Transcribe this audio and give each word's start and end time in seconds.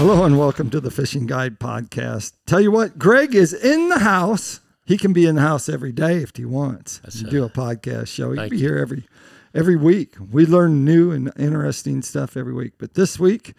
Hello 0.00 0.24
and 0.24 0.38
welcome 0.38 0.70
to 0.70 0.80
the 0.80 0.90
Fishing 0.90 1.26
Guide 1.26 1.60
Podcast. 1.60 2.32
Tell 2.46 2.58
you 2.58 2.70
what, 2.70 2.98
Greg 2.98 3.34
is 3.34 3.52
in 3.52 3.90
the 3.90 3.98
house. 3.98 4.60
He 4.86 4.96
can 4.96 5.12
be 5.12 5.26
in 5.26 5.34
the 5.34 5.42
house 5.42 5.68
every 5.68 5.92
day 5.92 6.22
if 6.22 6.34
he 6.34 6.46
wants. 6.46 7.00
That's 7.00 7.20
a- 7.20 7.24
do 7.28 7.44
a 7.44 7.50
podcast 7.50 8.08
show. 8.08 8.30
He 8.30 8.38
can 8.38 8.48
be 8.48 8.56
you. 8.56 8.62
here 8.68 8.78
every 8.78 9.06
every 9.54 9.76
week. 9.76 10.14
We 10.32 10.46
learn 10.46 10.86
new 10.86 11.10
and 11.10 11.30
interesting 11.38 12.00
stuff 12.00 12.34
every 12.34 12.54
week. 12.54 12.72
But 12.78 12.94
this 12.94 13.20
week, 13.20 13.52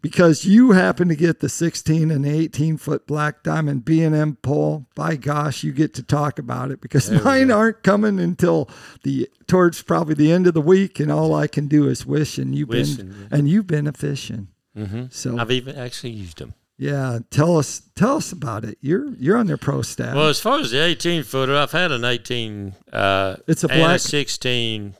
because 0.00 0.44
you 0.44 0.70
happen 0.70 1.08
to 1.08 1.16
get 1.16 1.40
the 1.40 1.48
16 1.48 2.12
and 2.12 2.24
18 2.24 2.76
foot 2.76 3.08
black 3.08 3.42
diamond 3.42 3.84
B 3.84 4.04
and 4.04 4.14
M 4.14 4.36
pole, 4.40 4.86
by 4.94 5.16
gosh, 5.16 5.64
you 5.64 5.72
get 5.72 5.94
to 5.94 6.04
talk 6.04 6.38
about 6.38 6.70
it 6.70 6.80
because 6.80 7.08
There 7.10 7.20
mine 7.24 7.50
aren't 7.50 7.82
coming 7.82 8.20
until 8.20 8.70
the 9.02 9.28
towards 9.48 9.82
probably 9.82 10.14
the 10.14 10.30
end 10.30 10.46
of 10.46 10.54
the 10.54 10.60
week, 10.60 11.00
and 11.00 11.10
all 11.10 11.34
I 11.34 11.48
can 11.48 11.66
do 11.66 11.88
is 11.88 12.06
wish. 12.06 12.38
And 12.38 12.54
you've 12.54 12.68
Wishing, 12.68 13.08
been 13.08 13.16
yeah. 13.20 13.36
and 13.36 13.48
you've 13.48 13.66
been 13.66 13.88
a 13.88 13.92
fishing. 13.92 14.46
Hmm 14.86 15.04
So 15.10 15.38
I've 15.38 15.50
even 15.50 15.76
actually 15.76 16.12
used 16.12 16.38
them. 16.38 16.54
yeah, 16.78 17.18
tell 17.30 17.56
us 17.58 17.82
tell 17.94 18.16
us 18.16 18.32
about 18.32 18.64
it. 18.64 18.78
You're 18.80 19.10
you're 19.18 19.36
on 19.36 19.46
their 19.46 19.56
pro 19.56 19.82
staff. 19.82 20.14
Well, 20.14 20.28
as 20.28 20.40
far 20.40 20.60
as 20.60 20.70
the 20.70 20.82
18 20.82 21.24
footer, 21.24 21.56
I've 21.56 21.72
had 21.72 21.90
an 21.92 22.04
18 22.04 22.74
uh, 22.92 23.36
It's 23.46 23.64
a 23.64 23.70
and 23.70 23.80
black- 23.80 23.96
a 23.96 23.98
16 23.98 24.94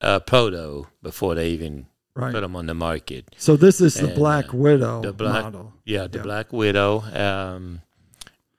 uh, 0.00 0.20
proto 0.20 0.86
before 1.02 1.34
they 1.34 1.48
even 1.50 1.86
right. 2.14 2.32
put 2.32 2.40
them 2.42 2.54
on 2.56 2.66
the 2.66 2.74
market. 2.74 3.34
So 3.38 3.56
this 3.56 3.80
is 3.80 3.94
the 3.94 4.08
Black 4.08 4.52
uh, 4.52 4.56
Widow 4.56 5.02
the 5.02 5.12
Black- 5.12 5.44
model. 5.44 5.72
Yeah, 5.84 6.06
the 6.08 6.18
Yeah. 6.18 6.24
Black 6.24 6.52
Widow. 6.52 7.00
Um, 7.12 7.80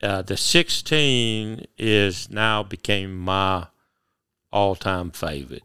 uh, 0.02 0.22
the 0.22 0.36
16 0.36 1.66
is 1.78 2.28
now 2.30 2.62
became 2.62 3.16
my 3.16 3.66
all-time 4.52 5.10
favorite. 5.10 5.62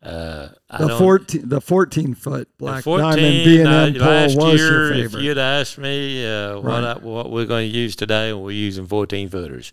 Uh, 0.00 0.48
The 0.78 0.96
fourteen 0.96 1.48
the 1.48 1.60
fourteen 1.60 2.14
foot 2.14 2.48
Black 2.56 2.84
14, 2.84 3.02
Diamond 3.16 3.44
B 3.44 3.58
and 3.60 3.68
uh, 3.68 3.72
M 3.72 3.94
pole 3.94 4.02
last 4.04 4.36
was 4.36 4.60
year, 4.60 4.92
if 4.92 5.12
you'd 5.14 5.38
asked 5.38 5.76
me 5.78 6.24
uh, 6.24 6.54
what 6.60 6.64
Right. 6.64 6.84
I, 6.84 6.98
what 6.98 7.30
we're 7.32 7.46
going 7.46 7.68
to 7.70 7.76
use 7.76 7.96
today, 7.96 8.32
we're 8.32 8.52
using 8.52 8.86
14 8.86 9.28
footers. 9.28 9.72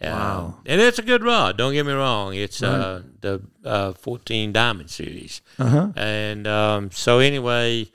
Um, 0.00 0.10
Wow. 0.12 0.54
and 0.66 0.80
it's 0.80 0.98
a 0.98 1.02
good 1.02 1.24
rod. 1.24 1.56
Don't 1.56 1.72
get 1.72 1.84
me 1.86 1.92
wrong. 1.92 2.34
It's 2.34 2.62
Right. 2.62 2.70
uh, 2.70 3.00
the 3.20 3.42
uh, 3.64 3.92
14 3.94 4.52
Diamond 4.52 4.90
series. 4.90 5.40
Uh 5.58 5.66
huh. 5.66 5.88
And 5.96 6.46
um, 6.46 6.90
so 6.92 7.18
anyway, 7.18 7.88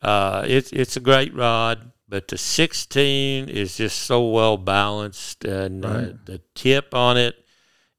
uh, 0.00 0.44
it's 0.46 0.72
it's 0.72 0.96
a 0.96 1.00
great 1.00 1.34
rod, 1.34 1.92
but 2.08 2.28
the 2.28 2.38
16 2.38 3.50
is 3.50 3.76
just 3.76 3.98
so 3.98 4.26
well 4.28 4.56
balanced, 4.56 5.44
and 5.44 5.84
uh, 5.84 5.88
Right. 5.88 6.24
the 6.26 6.40
tip 6.54 6.94
on 6.94 7.18
it 7.18 7.34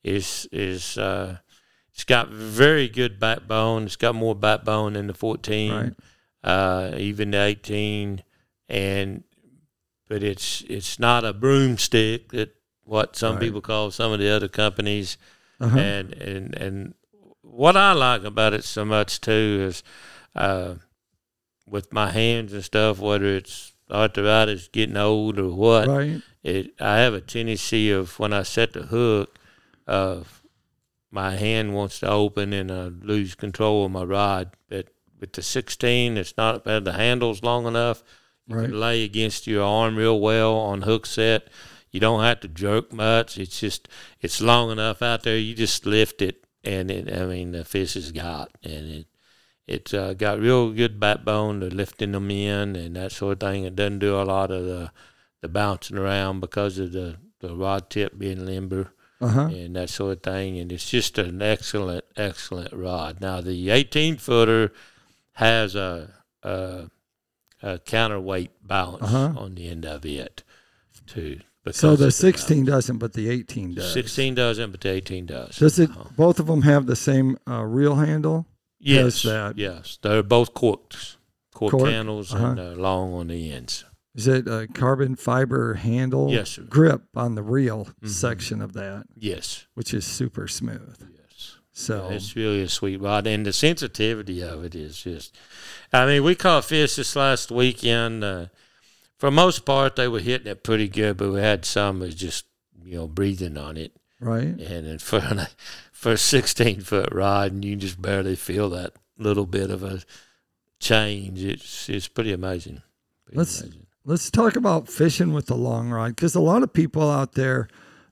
is 0.04 0.48
is 0.52 0.98
uh, 0.98 1.38
it's 2.00 2.06
got 2.06 2.30
very 2.30 2.88
good 2.88 3.20
backbone. 3.20 3.84
It's 3.84 3.98
got 3.98 4.16
more 4.16 4.34
backbone 4.34 4.94
than 4.94 5.08
the 5.08 5.14
14, 5.14 5.74
Right. 5.74 5.94
uh, 6.42 6.92
even 6.96 7.32
the 7.32 7.42
18, 7.44 8.24
and 8.70 9.26
but 10.08 10.24
it's 10.24 10.62
it's 10.70 10.98
not 10.98 11.26
a 11.26 11.34
broomstick 11.34 12.30
that 12.32 12.56
what 12.86 13.18
some 13.18 13.36
Right. 13.36 13.42
people 13.42 13.60
call 13.60 13.92
some 13.92 14.14
of 14.14 14.20
the 14.20 14.30
other 14.30 14.48
companies 14.48 15.18
Uh 15.60 15.68
huh. 15.68 15.78
and 15.78 16.14
and 16.14 16.56
and 16.56 16.94
what 17.42 17.76
I 17.76 17.92
like 17.92 18.24
about 18.24 18.54
it 18.54 18.64
so 18.64 18.86
much 18.86 19.20
too 19.20 19.66
is 19.68 19.84
uh, 20.38 20.76
with 21.68 21.92
my 21.92 22.12
hands 22.12 22.54
and 22.54 22.64
stuff, 22.64 23.00
whether 23.00 23.26
it's 23.26 23.74
arthritis 23.92 24.70
getting 24.70 24.96
old 24.96 25.38
or 25.38 25.50
what, 25.50 25.90
Right. 25.90 26.22
it 26.44 26.80
I 26.80 27.00
have 27.00 27.14
a 27.14 27.20
tendency 27.20 27.92
of 27.92 28.18
when 28.20 28.32
I 28.32 28.44
set 28.44 28.72
the 28.72 28.84
hook, 28.84 29.38
of 29.86 30.39
my 31.12 31.36
hand 31.36 31.74
wants 31.74 32.00
to 32.00 32.10
open 32.10 32.54
and 32.54 32.72
I 32.72 32.88
lose 32.88 33.36
control 33.36 33.86
of 33.86 33.92
my 33.92 34.04
rod. 34.04 34.56
But 34.70 34.90
with 35.20 35.34
the 35.34 35.42
16, 35.42 36.18
it's 36.18 36.38
not 36.38 36.64
bad. 36.64 36.86
The 36.86 36.94
handle's 36.94 37.44
long 37.44 37.66
enough. 37.66 38.04
You 38.48 38.56
Right. 38.56 38.66
can 38.70 38.80
lay 38.80 39.04
against 39.04 39.48
your 39.48 39.64
arm 39.64 39.96
real 39.96 40.20
well 40.20 40.56
on 40.56 40.84
hook 40.84 41.06
set. 41.06 41.50
You 41.92 42.00
don't 42.00 42.24
have 42.24 42.40
to 42.42 42.48
jerk 42.48 42.94
much. 42.94 43.38
It's 43.38 43.60
just 43.60 43.88
it's 44.22 44.42
long 44.42 44.72
enough 44.72 45.02
out 45.02 45.24
there. 45.24 45.38
You 45.38 45.56
just 45.56 45.86
lift 45.86 46.22
it, 46.22 46.46
and 46.64 46.90
it. 46.92 47.12
I 47.12 47.26
mean, 47.26 47.52
the 47.52 47.64
fish 47.66 47.96
is 47.96 48.12
got, 48.12 48.52
and 48.64 48.90
it 48.90 49.08
it's 49.68 49.94
uh, 49.94 50.14
got 50.14 50.40
real 50.40 50.72
good 50.72 51.00
backbone 51.00 51.60
to 51.60 51.68
lifting 51.68 52.12
them 52.14 52.32
in 52.32 52.76
and 52.76 52.96
that 52.96 53.12
sort 53.12 53.34
of 53.34 53.40
thing. 53.50 53.66
It 53.66 53.76
doesn't 53.76 54.00
do 54.00 54.20
a 54.20 54.24
lot 54.24 54.52
of 54.52 54.66
the 54.66 54.92
the 55.42 55.48
bouncing 55.48 55.98
around 55.98 56.40
because 56.40 56.80
of 56.80 56.92
the 56.92 57.18
the 57.40 57.56
rod 57.56 57.90
tip 57.90 58.18
being 58.18 58.46
limber 58.46 58.94
Uh 59.22 59.28
huh. 59.28 59.42
and 59.52 59.76
that 59.76 59.90
sort 59.90 60.14
of 60.18 60.24
thing. 60.24 60.58
And 60.60 60.72
it's 60.72 60.90
just 60.90 61.18
an 61.18 61.42
excellent, 61.42 62.06
excellent 62.16 62.72
rod. 62.74 63.20
Now 63.22 63.42
the 63.42 63.70
18 63.70 64.18
footer 64.18 64.72
has 65.34 65.76
a, 65.76 66.12
a, 66.44 66.90
a 67.62 67.80
counterweight 67.80 68.52
balance 68.66 69.04
Uh-huh. 69.04 69.34
on 69.38 69.56
the 69.56 69.68
end 69.70 69.86
of 69.86 70.06
it 70.06 70.44
too. 71.08 71.40
So 71.72 71.96
the 71.96 72.08
of 72.08 72.14
sixteen 72.16 72.66
doesn't, 72.66 72.98
but 72.98 73.14
the 73.14 73.30
eighteen 73.30 73.76
does. 73.76 73.94
16 73.94 74.34
doesn't, 74.34 74.72
but 74.72 74.82
the 74.82 74.90
18 74.90 75.28
does. 75.28 75.58
Does 75.58 75.78
it? 75.78 75.92
Uh-huh. 75.92 76.06
Both 76.16 76.40
of 76.40 76.48
them 76.48 76.64
have 76.64 76.88
the 76.88 76.96
same 76.96 77.38
uh, 77.48 77.62
reel 77.64 77.96
handle. 77.96 78.48
Yes, 78.80 79.24
yes. 79.56 80.00
They're 80.02 80.24
both 80.24 80.54
corked, 80.56 81.18
cork, 81.54 81.72
Cork, 81.72 81.90
handles 81.90 82.34
uh-huh. 82.34 82.46
and 82.52 82.60
uh, 82.60 82.70
long 82.72 83.14
on 83.14 83.28
the 83.28 83.52
ends. 83.52 83.84
Is 84.20 84.28
it 84.28 84.48
a 84.50 84.68
carbon 84.74 85.16
fiber 85.16 85.76
handle? 85.76 86.30
Yes, 86.30 86.50
sir. 86.52 86.64
Grip 86.64 87.04
on 87.16 87.36
the 87.36 87.42
reel 87.44 87.88
Mhm. 88.04 88.10
section 88.10 88.62
of 88.62 88.74
that, 88.74 89.06
Yes, 89.16 89.66
which 89.76 89.94
is 89.94 90.04
super 90.06 90.46
smooth. 90.48 90.98
yes. 91.16 91.56
So 91.72 92.10
It's 92.12 92.36
really 92.36 92.62
a 92.64 92.68
sweet 92.68 92.98
rod, 93.00 93.26
and 93.28 93.46
the 93.46 93.54
sensitivity 93.54 94.42
of 94.42 94.66
it 94.66 94.76
is 94.76 95.02
just. 95.02 95.38
I 95.94 96.06
mean, 96.06 96.24
we 96.26 96.36
caught 96.36 96.66
fish 96.66 96.96
this 96.98 97.16
last 97.16 97.50
weekend. 97.50 98.24
Uh, 98.26 98.48
for 99.18 99.32
most 99.32 99.64
part, 99.66 99.96
they 99.96 100.10
were 100.10 100.20
hitting 100.20 100.48
it 100.48 100.64
pretty 100.64 100.90
good, 100.90 101.16
but 101.16 101.32
we 101.32 101.40
had 101.40 101.64
some 101.64 102.00
that 102.00 102.08
was 102.08 102.16
just 102.16 102.44
you 102.84 102.96
know 102.98 103.08
breathing 103.08 103.58
on 103.58 103.78
it, 103.78 103.94
right. 104.20 104.48
and 104.60 104.86
then 104.86 105.00
for 105.00 105.20
a, 105.20 105.50
for 105.94 106.12
a 106.12 106.18
sixteen 106.18 106.82
foot 106.82 107.14
rod, 107.14 107.54
and 107.54 107.64
you 107.64 107.78
just 107.78 108.02
barely 108.02 108.36
feel 108.36 108.70
that 108.72 108.94
little 109.18 109.46
bit 109.46 109.70
of 109.72 109.82
a 109.84 110.02
change. 110.80 111.42
It's 111.44 111.88
it's 111.90 112.10
pretty 112.10 112.34
amazing. 112.34 112.82
Pretty 113.26 113.38
Let's- 113.38 113.62
amazing. 113.62 113.86
Let's 114.06 114.32
talk 114.32 114.56
about 114.56 114.88
fishing 114.88 115.34
with 115.34 115.48
the 115.48 115.56
long 115.58 115.90
rod 115.90 116.16
because 116.16 116.34
a 116.36 116.40
lot 116.40 116.64
of 116.64 116.74
people 116.74 117.10
out 117.10 117.34
there 117.34 117.68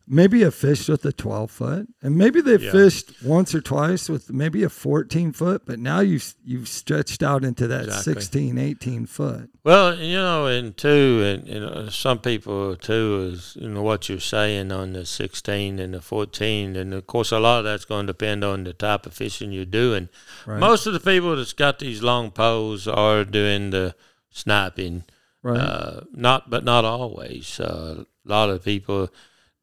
maybe 0.09 0.41
have 0.41 0.55
fished 0.55 0.87
with 0.87 1.03
a 1.05 1.11
12 1.11 1.51
foot 1.51 1.87
and 2.01 2.15
maybe 2.15 2.39
they've 2.39 2.61
Yeah. 2.63 2.71
fished 2.71 3.11
once 3.23 3.53
or 3.53 3.59
twice 3.59 4.07
with 4.07 4.31
maybe 4.31 4.63
a 4.63 4.69
14 4.69 5.33
foot, 5.33 5.63
but 5.65 5.79
now 5.79 5.99
you've, 5.99 6.33
you've 6.45 6.69
stretched 6.69 7.21
out 7.23 7.43
into 7.43 7.67
that 7.67 7.85
Exactly. 7.85 8.13
16, 8.13 8.57
18 8.57 9.05
foot. 9.05 9.49
Well, 9.65 9.95
you 9.99 10.15
know, 10.15 10.45
and 10.45 10.77
two, 10.77 11.23
and 11.25 11.47
you 11.47 11.59
know, 11.59 11.89
some 11.89 12.19
people 12.19 12.75
too 12.77 13.31
is 13.33 13.57
you 13.59 13.67
know 13.67 13.81
what 13.81 14.07
you're 14.07 14.19
saying 14.21 14.71
on 14.71 14.93
the 14.93 15.05
16 15.05 15.77
and 15.79 15.93
the 15.93 16.01
14, 16.01 16.75
and 16.77 16.93
of 16.93 17.05
course 17.07 17.31
a 17.33 17.39
lot 17.39 17.59
of 17.59 17.65
that's 17.65 17.83
going 17.85 18.07
to 18.07 18.13
depend 18.13 18.43
on 18.45 18.63
the 18.63 18.73
type 18.73 19.05
of 19.05 19.13
fishing 19.13 19.51
you're 19.51 19.65
doing. 19.65 20.07
Right. 20.45 20.59
Most 20.59 20.85
of 20.85 20.93
the 20.93 21.01
people 21.01 21.35
that's 21.35 21.53
got 21.53 21.79
these 21.79 22.01
long 22.03 22.31
poles 22.31 22.87
are 22.87 23.25
doing 23.25 23.71
the 23.71 23.93
sniping, 24.29 25.03
right. 25.43 25.57
uh, 25.57 26.01
not 26.11 26.49
but 26.49 26.63
not 26.63 26.85
always. 26.85 27.59
Uh, 27.59 28.03
a 28.25 28.29
lot 28.29 28.49
of 28.49 28.63
people 28.63 29.09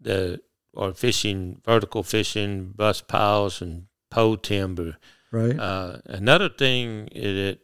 that 0.00 0.40
are 0.76 0.92
fishing 0.92 1.60
vertical 1.64 2.02
fishing, 2.02 2.72
brush 2.74 3.06
piles 3.06 3.60
and 3.62 3.86
pole 4.10 4.36
timber. 4.36 4.96
right. 5.30 5.58
Uh, 5.58 5.98
another 6.06 6.48
thing 6.48 7.06
that 7.14 7.58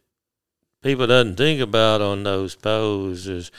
people 0.82 1.06
doesn't 1.06 1.36
think 1.36 1.60
about 1.60 2.00
on 2.00 2.22
those 2.24 2.54
poles 2.54 3.26
is, 3.26 3.50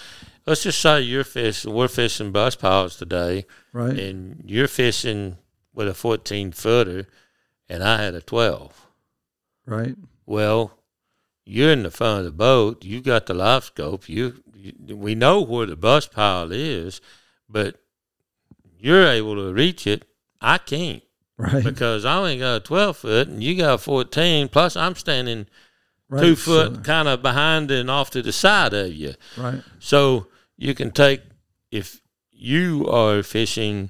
let's 0.46 0.64
just 0.64 0.82
say 0.82 1.02
you're 1.02 1.24
fishing, 1.24 1.74
we're 1.74 1.88
fishing 1.88 2.32
brush 2.32 2.58
piles 2.58 2.98
today, 2.98 3.46
right. 3.74 3.98
and 3.98 4.44
you're 4.46 4.68
fishing 4.68 5.38
with 5.74 5.88
a 5.88 5.94
14 5.94 6.52
footer, 6.52 7.08
and 7.70 7.84
I 7.84 8.02
had 8.02 8.16
a 8.16 8.22
12. 8.22 8.88
right. 9.66 9.96
Well, 10.26 10.72
you're 11.46 11.72
in 11.72 11.84
the 11.84 11.92
front 11.92 12.20
of 12.20 12.26
the 12.26 12.32
boat. 12.32 12.84
You 12.84 13.02
got 13.02 13.26
the 13.26 13.34
live 13.34 13.64
scope. 13.66 14.08
You, 14.08 14.44
you 14.56 14.96
we 14.96 15.16
know 15.16 15.42
where 15.42 15.66
the 15.66 15.76
brush 15.76 16.10
pile 16.10 16.52
is, 16.52 17.02
but 17.50 17.78
you're 18.80 19.08
able 19.08 19.36
to 19.36 19.54
reach 19.54 19.86
it. 19.88 20.06
I 20.40 20.58
can't 20.58 21.04
Right. 21.38 21.64
because 21.64 22.06
I 22.06 22.18
only 22.18 22.38
got 22.38 22.56
a 22.58 22.60
12 22.60 22.98
foot 22.98 23.28
and 23.28 23.44
you 23.44 23.56
got 23.58 23.74
a 23.76 23.78
14. 23.80 24.48
Plus, 24.50 24.76
I'm 24.76 24.96
standing 24.96 25.48
right. 26.10 26.22
two 26.22 26.36
foot 26.36 26.76
So- 26.76 26.82
kind 26.82 27.08
of 27.08 27.22
behind 27.24 27.72
and 27.72 27.90
off 27.90 28.12
to 28.12 28.22
the 28.22 28.32
side 28.32 28.74
of 28.74 28.94
you. 28.94 29.16
right. 29.38 29.62
So 29.80 30.28
you 30.58 30.76
can 30.76 30.92
take, 30.92 31.22
if 31.72 32.02
you 32.32 32.88
are 32.88 33.24
fishing 33.24 33.90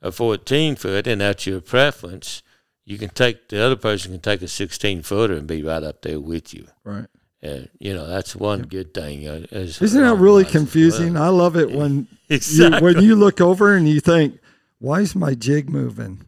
a 0.00 0.10
14 0.12 0.76
foot 0.76 1.06
and 1.06 1.20
that's 1.20 1.46
your 1.46 1.60
preference, 1.60 2.42
you 2.86 2.96
can 2.98 3.10
take, 3.10 3.48
the 3.48 3.62
other 3.62 3.76
person 3.76 4.12
can 4.12 4.20
take 4.20 4.40
a 4.42 4.48
16 4.48 5.02
footer 5.02 5.34
and 5.34 5.46
be 5.46 5.62
right 5.62 5.82
up 5.82 6.00
there 6.02 6.18
with 6.20 6.54
you. 6.54 6.66
Right. 6.84 7.06
And 7.42 7.68
you 7.78 7.92
know, 7.94 8.06
that's 8.06 8.34
one 8.34 8.62
good 8.62 8.94
thing. 8.94 9.26
As 9.52 9.80
Isn't 9.82 10.02
that 10.02 10.16
really 10.16 10.42
as- 10.42 10.46
well, 10.46 10.52
confusing? 10.52 11.16
I 11.18 11.28
love 11.28 11.56
it 11.56 11.70
when 11.70 12.08
you, 12.28 12.70
when 12.80 13.02
you 13.02 13.14
look 13.14 13.40
over 13.42 13.74
and 13.76 13.86
you 13.86 14.00
think, 14.00 14.38
"Why 14.78 15.00
is 15.00 15.14
my 15.14 15.34
jig 15.34 15.68
moving? 15.68 16.22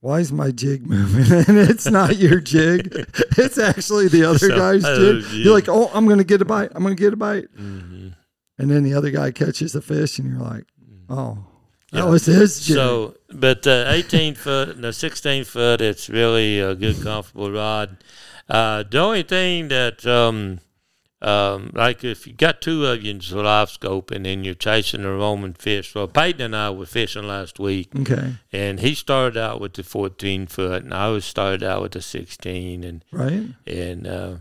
Why 0.00 0.18
is 0.20 0.32
my 0.32 0.50
jig 0.50 0.84
moving?" 0.84 1.32
and 1.48 1.56
it's 1.58 1.86
not 1.86 2.16
your 2.16 2.40
jig; 2.40 2.88
it's 3.38 3.56
actually 3.56 4.08
the 4.08 4.24
other 4.24 4.38
Some 4.38 4.58
guy's 4.58 4.82
jig. 4.82 5.22
jig. 5.24 5.32
You're 5.44 5.54
like, 5.54 5.68
"Oh, 5.68 5.90
I'm 5.94 6.06
going 6.06 6.18
to 6.18 6.24
get 6.24 6.42
a 6.42 6.44
bite. 6.44 6.70
I'm 6.74 6.82
going 6.82 6.96
to 6.96 7.00
get 7.02 7.12
a 7.12 7.16
bite." 7.16 7.46
Mhm. 7.56 8.14
and 8.58 8.70
then 8.70 8.82
the 8.82 8.94
other 8.94 9.10
guy 9.10 9.30
catches 9.30 9.72
the 9.74 9.80
fish, 9.80 10.18
and 10.18 10.28
you're 10.32 10.40
like, 10.42 10.64
oh, 11.08 11.46
that 11.92 11.98
Yeah. 11.98 12.04
was 12.04 12.26
his. 12.26 12.54
So, 12.54 13.16
but 13.30 13.66
uh, 13.66 13.84
18 13.88 14.34
foot, 14.34 14.78
no 14.78 14.90
16 14.90 15.44
foot, 15.44 15.80
it's 15.80 16.08
really 16.08 16.60
a 16.60 16.74
good, 16.74 17.00
comfortable 17.02 17.50
rod. 17.50 17.96
Uh, 18.48 18.82
the 18.90 18.98
only 18.98 19.22
thing 19.22 19.68
that, 19.68 20.06
um, 20.06 20.60
um, 21.20 21.70
like 21.74 22.04
if 22.04 22.26
you 22.26 22.32
got 22.32 22.60
two 22.62 22.86
of 22.86 23.02
you 23.02 23.10
in 23.10 23.18
the 23.18 23.42
live 23.42 23.70
scope 23.70 24.10
and 24.12 24.24
then 24.24 24.44
you're 24.44 24.54
chasing 24.54 25.04
a 25.04 25.12
Roman 25.12 25.52
fish, 25.52 25.94
well, 25.94 26.06
Peyton 26.08 26.40
and 26.40 26.56
I 26.56 26.70
were 26.70 26.86
fishing 26.86 27.26
last 27.26 27.58
week, 27.58 27.88
okay, 28.00 28.34
and 28.52 28.78
he 28.80 28.94
started 28.94 29.36
out 29.36 29.60
with 29.60 29.74
the 29.74 29.82
14 29.82 30.46
foot, 30.46 30.84
and 30.84 30.94
I 30.94 31.08
was 31.08 31.24
started 31.24 31.62
out 31.64 31.82
with 31.82 31.92
the 31.92 32.02
16, 32.02 32.84
and 32.84 33.04
right? 33.10 33.42
and 33.66 34.06
uh, 34.06 34.34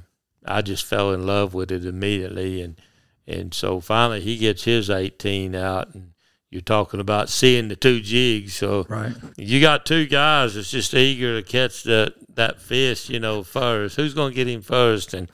I 0.45 0.61
just 0.61 0.85
fell 0.85 1.11
in 1.13 1.25
love 1.25 1.53
with 1.55 1.71
it 1.71 1.83
immediately, 1.83 2.61
and 2.61 2.79
and 3.25 3.53
so 3.55 3.79
finally 3.81 4.21
he 4.21 4.37
gets 4.37 4.63
his 4.65 4.89
18 4.91 5.55
out, 5.55 5.93
and 5.95 6.11
you're 6.49 6.61
talking 6.61 6.99
about 6.99 7.29
seeing 7.29 7.67
the 7.67 7.75
two 7.75 7.99
jigs, 7.99 8.55
so 8.55 8.85
Right. 8.89 9.13
you 9.37 9.59
got 9.61 9.85
two 9.85 10.05
guys 10.05 10.55
that's 10.55 10.71
just 10.71 10.93
eager 10.93 11.41
to 11.41 11.47
catch 11.47 11.83
that 11.83 12.13
that 12.35 12.61
fish, 12.61 13.09
you 13.09 13.19
know, 13.19 13.43
first. 13.43 13.95
Who's 13.95 14.13
going 14.13 14.31
to 14.31 14.35
get 14.35 14.47
him 14.47 14.61
first? 14.61 15.13
And 15.13 15.29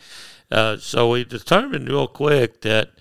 uh, 0.49 0.77
so 0.77 1.09
we 1.11 1.23
determined 1.25 1.89
real 1.89 2.07
quick 2.07 2.61
that 2.61 2.91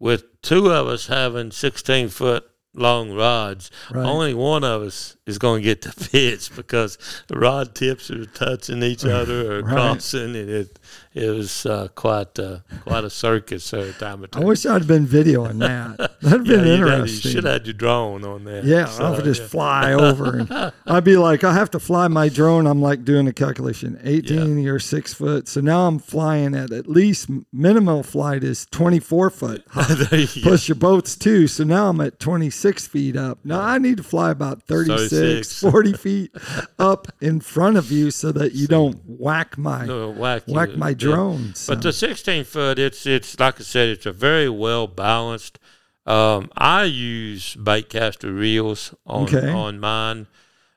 with 0.00 0.40
two 0.42 0.70
of 0.70 0.88
us 0.88 1.06
having 1.06 1.52
16 1.52 2.08
foot 2.08 2.44
long 2.74 3.12
rods, 3.12 3.70
Right. 3.90 4.04
only 4.04 4.34
one 4.34 4.64
of 4.64 4.82
us 4.82 5.16
is 5.26 5.38
going 5.38 5.60
to 5.62 5.64
get 5.64 5.82
the 5.82 5.92
fish 6.10 6.48
because 6.48 6.98
the 7.28 7.38
rod 7.38 7.74
tips 7.74 8.10
are 8.10 8.24
touching 8.26 8.82
each 8.82 9.04
other 9.04 9.52
or 9.52 9.62
Right. 9.62 9.72
crossing, 9.74 10.34
and 10.34 10.50
it 10.50 10.78
it 11.14 11.30
was 11.30 11.64
uh, 11.66 11.88
quite 11.94 12.38
uh, 12.38 12.60
quite 12.80 13.04
a 13.04 13.10
circus 13.10 13.72
every 13.72 13.92
time. 13.92 14.24
I 14.32 14.40
wish 14.40 14.66
I'd 14.66 14.86
been 14.88 15.06
videoing 15.06 15.58
that. 15.60 16.10
That'd 16.30 16.46
yeah, 16.46 16.56
been 16.56 16.66
you, 16.66 16.72
interesting. 16.74 17.32
should 17.32 17.44
have 17.44 17.52
had 17.52 17.66
your 17.66 17.74
drone 17.74 18.24
on 18.24 18.44
there. 18.44 18.64
Yeah, 18.64 18.84
So, 18.84 19.04
I 19.04 19.10
would 19.10 19.24
just 19.24 19.42
yeah. 19.42 19.48
fly 19.48 19.92
over. 19.94 20.38
And 20.38 20.72
I'd 20.86 21.02
be 21.02 21.16
like, 21.16 21.42
I 21.42 21.52
have 21.52 21.70
to 21.72 21.80
fly 21.80 22.06
my 22.06 22.28
drone. 22.28 22.66
I'm 22.66 22.80
like 22.80 23.04
doing 23.04 23.26
a 23.26 23.32
calculation 23.32 23.98
18, 24.04 24.58
you're 24.58 24.78
six 24.78 25.12
foot. 25.12 25.48
So 25.48 25.60
now 25.60 25.88
I'm 25.88 25.98
flying 25.98 26.54
at 26.54 26.70
at 26.72 26.88
least 26.88 27.28
minimal 27.52 28.04
flight 28.04 28.44
is 28.44 28.66
24 28.66 29.30
foot. 29.30 29.64
you 30.12 30.26
go. 30.26 30.26
Plus 30.42 30.68
your 30.68 30.76
boat's 30.76 31.16
too. 31.16 31.48
So 31.48 31.64
now 31.64 31.88
I'm 31.88 32.00
at 32.00 32.20
26 32.20 32.86
feet 32.86 33.16
up. 33.16 33.38
Now 33.44 33.60
I 33.60 33.78
need 33.78 33.96
to 33.96 34.04
fly 34.04 34.30
about 34.30 34.62
36, 34.62 35.10
36. 35.10 35.60
40 35.60 35.92
feet 35.94 36.30
up 36.78 37.08
in 37.20 37.40
front 37.40 37.76
of 37.76 37.90
you 37.90 38.12
so 38.12 38.30
that 38.32 38.52
you 38.52 38.68
don't 38.68 39.00
whack 39.06 39.58
my 39.58 39.86
No, 39.86 40.10
whack, 40.10 40.44
you 40.46 40.54
whack 40.54 40.68
a 40.68 40.76
my 40.76 40.94
drone. 40.94 41.54
So. 41.56 41.74
But 41.74 41.82
the 41.82 41.92
16 41.92 42.44
foot, 42.44 42.78
it's 42.78 43.06
it's 43.06 43.38
like 43.40 43.60
I 43.60 43.64
said, 43.64 43.88
it's 43.88 44.06
a 44.06 44.12
very 44.12 44.48
well 44.48 44.86
balanced. 44.86 45.58
Um, 46.06 46.50
I 46.56 46.84
use 46.84 47.54
baitcaster 47.56 48.36
reels 48.36 48.94
on 49.06 49.24
Okay. 49.24 49.48
on 49.50 49.78
mine. 49.80 50.26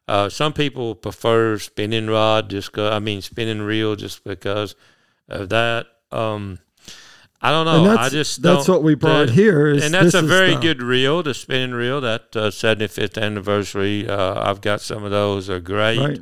Uh, 0.08 0.30
some 0.30 0.54
people 0.54 0.94
prefer 0.94 1.58
spinning 1.58 2.08
rod, 2.08 2.50
just 2.50 2.72
'cause- 2.72 2.92
I 2.94 3.00
mean 3.00 3.22
spinning 3.22 3.62
reel, 3.64 3.96
just 3.96 4.24
because 4.24 4.76
of 5.28 5.50
that. 5.50 5.88
Um, 6.12 6.60
I 7.42 7.50
don't 7.52 7.66
know. 7.66 7.92
I 7.92 7.96
that's, 8.04 8.12
just 8.14 8.42
that's 8.44 8.68
what 8.68 8.84
we 8.84 8.94
brought 8.96 9.28
the- 9.28 9.34
here. 9.34 9.68
Is 9.68 9.84
and 9.84 9.94
that's 9.94 10.14
a 10.14 10.22
very 10.22 10.56
good 10.56 10.82
reel, 10.82 11.24
the 11.24 11.34
spinning 11.34 11.74
reel. 11.74 12.02
That 12.02 12.36
uh, 12.36 12.50
75th 12.52 13.18
anniversary. 13.18 14.08
Uh, 14.08 14.40
I've 14.50 14.62
got 14.62 14.82
some 14.82 15.04
of 15.04 15.12
those. 15.12 15.50
Are 15.50 15.60
great. 15.60 16.00
Right. 16.00 16.22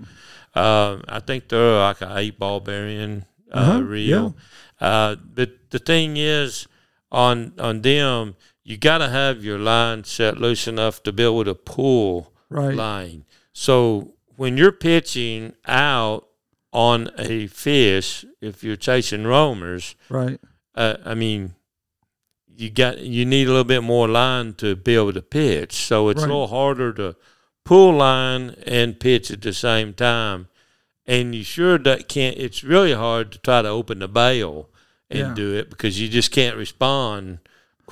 Um, 0.56 1.04
I 1.10 1.20
think 1.20 1.50
they're 1.50 1.80
like 1.80 2.02
an 2.02 2.18
eight 2.18 2.40
ball 2.40 2.60
bearing 2.62 3.26
uh, 3.54 3.58
Uh-huh, 3.58 3.82
reel. 3.84 4.36
Uh, 4.82 5.16
but 5.36 5.52
the 5.72 5.80
thing 5.80 6.16
is, 6.18 6.68
on 7.12 7.54
on 7.60 7.82
them, 7.82 8.36
you 8.64 8.78
got 8.78 9.00
to 9.00 9.10
have 9.10 9.44
your 9.44 9.60
line 9.60 10.04
set 10.04 10.38
loose 10.38 10.68
enough 10.68 11.04
to 11.04 11.12
be 11.12 11.24
able 11.24 11.44
to 11.46 11.56
pull 11.56 12.32
Right. 12.50 12.76
line. 12.76 13.26
So 13.52 14.14
when 14.36 14.58
you're 14.58 14.72
pitching 14.72 15.54
out 15.66 16.28
on 16.72 17.10
a 17.18 17.48
fish, 17.48 18.26
if 18.42 18.64
you're 18.64 18.76
chasing 18.76 19.26
roamers, 19.26 19.96
Right. 20.10 20.40
uh, 20.76 20.96
I 21.06 21.14
mean, 21.16 21.56
you 22.56 22.70
got 22.70 23.00
you 23.00 23.26
need 23.26 23.48
a 23.48 23.50
little 23.50 23.64
bit 23.64 23.82
more 23.84 24.08
line 24.08 24.54
to 24.56 24.76
be 24.76 24.96
able 24.96 25.14
to 25.14 25.22
pitch. 25.22 25.74
So 25.74 26.10
it's 26.10 26.22
Right. 26.22 26.30
a 26.30 26.34
little 26.34 26.48
harder 26.48 26.94
to 26.94 27.16
pull 27.66 27.94
line 27.98 28.56
and 28.68 29.00
pitch 29.00 29.32
at 29.32 29.42
the 29.42 29.54
same 29.54 29.94
time. 29.94 30.48
And 31.06 31.34
you 31.36 31.44
sure 31.44 31.78
that 31.80 32.08
can't. 32.08 32.38
It's 32.38 32.64
really 32.64 32.94
hard 32.94 33.32
to 33.34 33.38
try 33.40 33.62
to 33.62 33.68
open 33.68 34.00
the 34.00 34.08
bail 34.08 34.70
and 35.10 35.20
Yeah. 35.30 35.34
do 35.34 35.54
it 35.54 35.70
because 35.70 36.00
you 36.00 36.08
just 36.08 36.32
can't 36.32 36.56
respond 36.56 37.40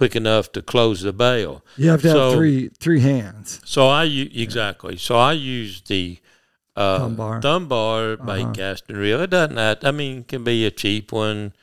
quick 0.01 0.15
enough 0.15 0.51
to 0.51 0.63
close 0.63 1.01
the 1.01 1.13
bail. 1.13 1.63
You 1.77 1.89
have 1.92 2.01
to 2.01 2.07
have 2.07 2.18
So- 2.18 2.33
three 2.36 2.69
three 2.80 3.01
hands. 3.01 3.62
So 3.63 3.88
I 3.88 4.06
exactly. 4.06 4.98
So 4.98 5.15
I 5.15 5.33
use 5.33 5.81
the 5.81 6.18
uh, 6.75 6.98
Thumb 7.00 7.15
bar. 7.15 7.39
thumb 7.42 7.68
bar 7.68 8.18
bait 8.18 8.42
Uh-huh. 8.42 8.53
casting 8.53 8.95
reel. 8.98 9.21
It 9.21 9.30
doesn't 9.30 9.57
have. 9.57 9.77
I 9.83 9.92
mean, 9.92 10.19
it 10.21 10.27
can 10.27 10.44
be 10.44 10.65
a 10.65 10.71
cheap 10.71 11.12
one. 11.12 11.53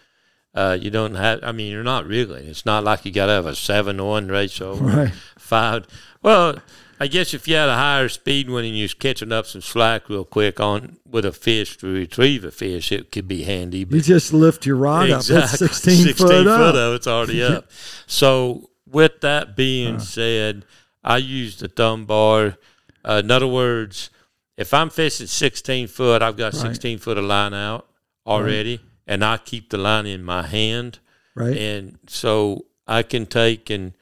Uh, 0.55 0.79
you 0.81 0.91
don't 0.91 1.17
have. 1.17 1.41
I 1.43 1.51
mean, 1.51 1.73
you're 1.73 1.83
not 1.95 2.07
really. 2.07 2.47
It's 2.47 2.65
not 2.65 2.85
like 2.85 3.05
you 3.05 3.11
got 3.11 3.27
to 3.27 3.33
have 3.33 3.47
a 3.47 3.57
seven 3.57 3.97
to 3.97 4.05
one 4.05 4.29
ratio. 4.29 4.77
Right. 4.77 5.13
Five. 5.37 5.87
Well, 6.23 6.59
I 7.01 7.07
guess 7.07 7.33
if 7.35 7.47
you 7.47 7.55
had 7.55 7.69
a 7.69 7.75
higher 7.77 8.09
speed 8.09 8.51
one 8.51 8.65
and 8.65 8.77
you 8.77 8.83
was 8.83 8.95
catching 8.95 9.31
up 9.33 9.47
some 9.47 9.61
slack 9.61 10.09
real 10.09 10.25
quick 10.25 10.59
on 10.59 10.97
with 11.09 11.25
a 11.25 11.33
fish 11.33 11.77
to 11.79 11.87
retrieve 11.93 12.45
a 12.45 12.51
fish, 12.51 12.91
it 12.91 13.13
could 13.13 13.29
be 13.29 13.45
handy. 13.45 13.87
You 13.89 14.01
just 14.01 14.33
lift 14.33 14.67
your 14.67 14.77
rod 14.77 15.11
up. 15.11 15.19
It's 15.21 15.29
16, 15.59 16.05
16 16.05 16.15
foot 16.27 16.47
up. 16.49 16.75
of 16.75 16.95
it's 16.95 17.07
already 17.07 17.43
up. 17.55 17.71
so 18.07 18.71
with 18.91 19.21
that 19.21 19.55
being 19.57 20.01
said, 20.01 20.65
I 21.05 21.19
use 21.19 21.57
the 21.59 21.69
thumb 21.69 22.05
bar. 22.07 22.57
Uh, 23.05 23.21
in 23.25 23.31
other 23.31 23.47
words, 23.47 24.11
if 24.57 24.75
I'm 24.75 24.91
fishing 24.91 25.27
16 25.29 25.87
foot, 25.87 26.21
I've 26.21 26.37
got 26.37 26.53
Right. 26.55 26.63
16 26.63 26.99
foot 26.99 27.17
of 27.19 27.25
line 27.25 27.55
out 27.55 27.87
already, 28.27 28.81
and 29.07 29.25
I 29.25 29.37
keep 29.39 29.71
the 29.71 29.79
line 29.79 30.07
in 30.07 30.25
my 30.25 30.47
hand, 30.47 30.99
Right. 31.37 31.57
and 31.57 31.99
so 32.09 32.65
I 32.89 33.05
can 33.05 33.27
take 33.27 33.71
and 33.71 33.93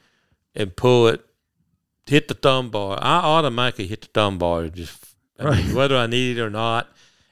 and 0.55 0.75
pull 0.75 1.07
it, 1.09 1.23
hit 2.09 2.27
the 2.27 2.33
thumb 2.33 2.69
bar. 2.69 2.97
I 3.01 3.17
automatically 3.19 3.87
hit 3.87 4.01
the 4.01 4.07
thumb 4.07 4.37
bar, 4.37 4.67
just 4.69 5.15
I 5.39 5.55
mean, 5.61 5.75
whether 5.75 5.95
I 5.95 6.07
need 6.07 6.37
it 6.37 6.41
or 6.41 6.49
not, 6.49 6.89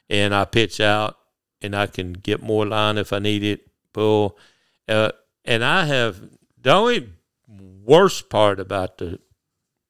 and 0.08 0.34
I 0.34 0.44
pitch 0.44 0.80
out, 0.80 1.16
and 1.60 1.74
I 1.74 1.86
can 1.86 2.12
get 2.12 2.42
more 2.42 2.66
line 2.66 2.98
if 2.98 3.12
I 3.12 3.18
need 3.18 3.42
it. 3.42 3.66
Pull, 3.92 4.36
uh, 4.88 5.10
and 5.44 5.64
I 5.64 5.86
have 5.86 6.20
the 6.60 6.72
only 6.72 7.08
worst 7.48 8.28
part 8.28 8.60
about 8.60 8.98
the 8.98 9.18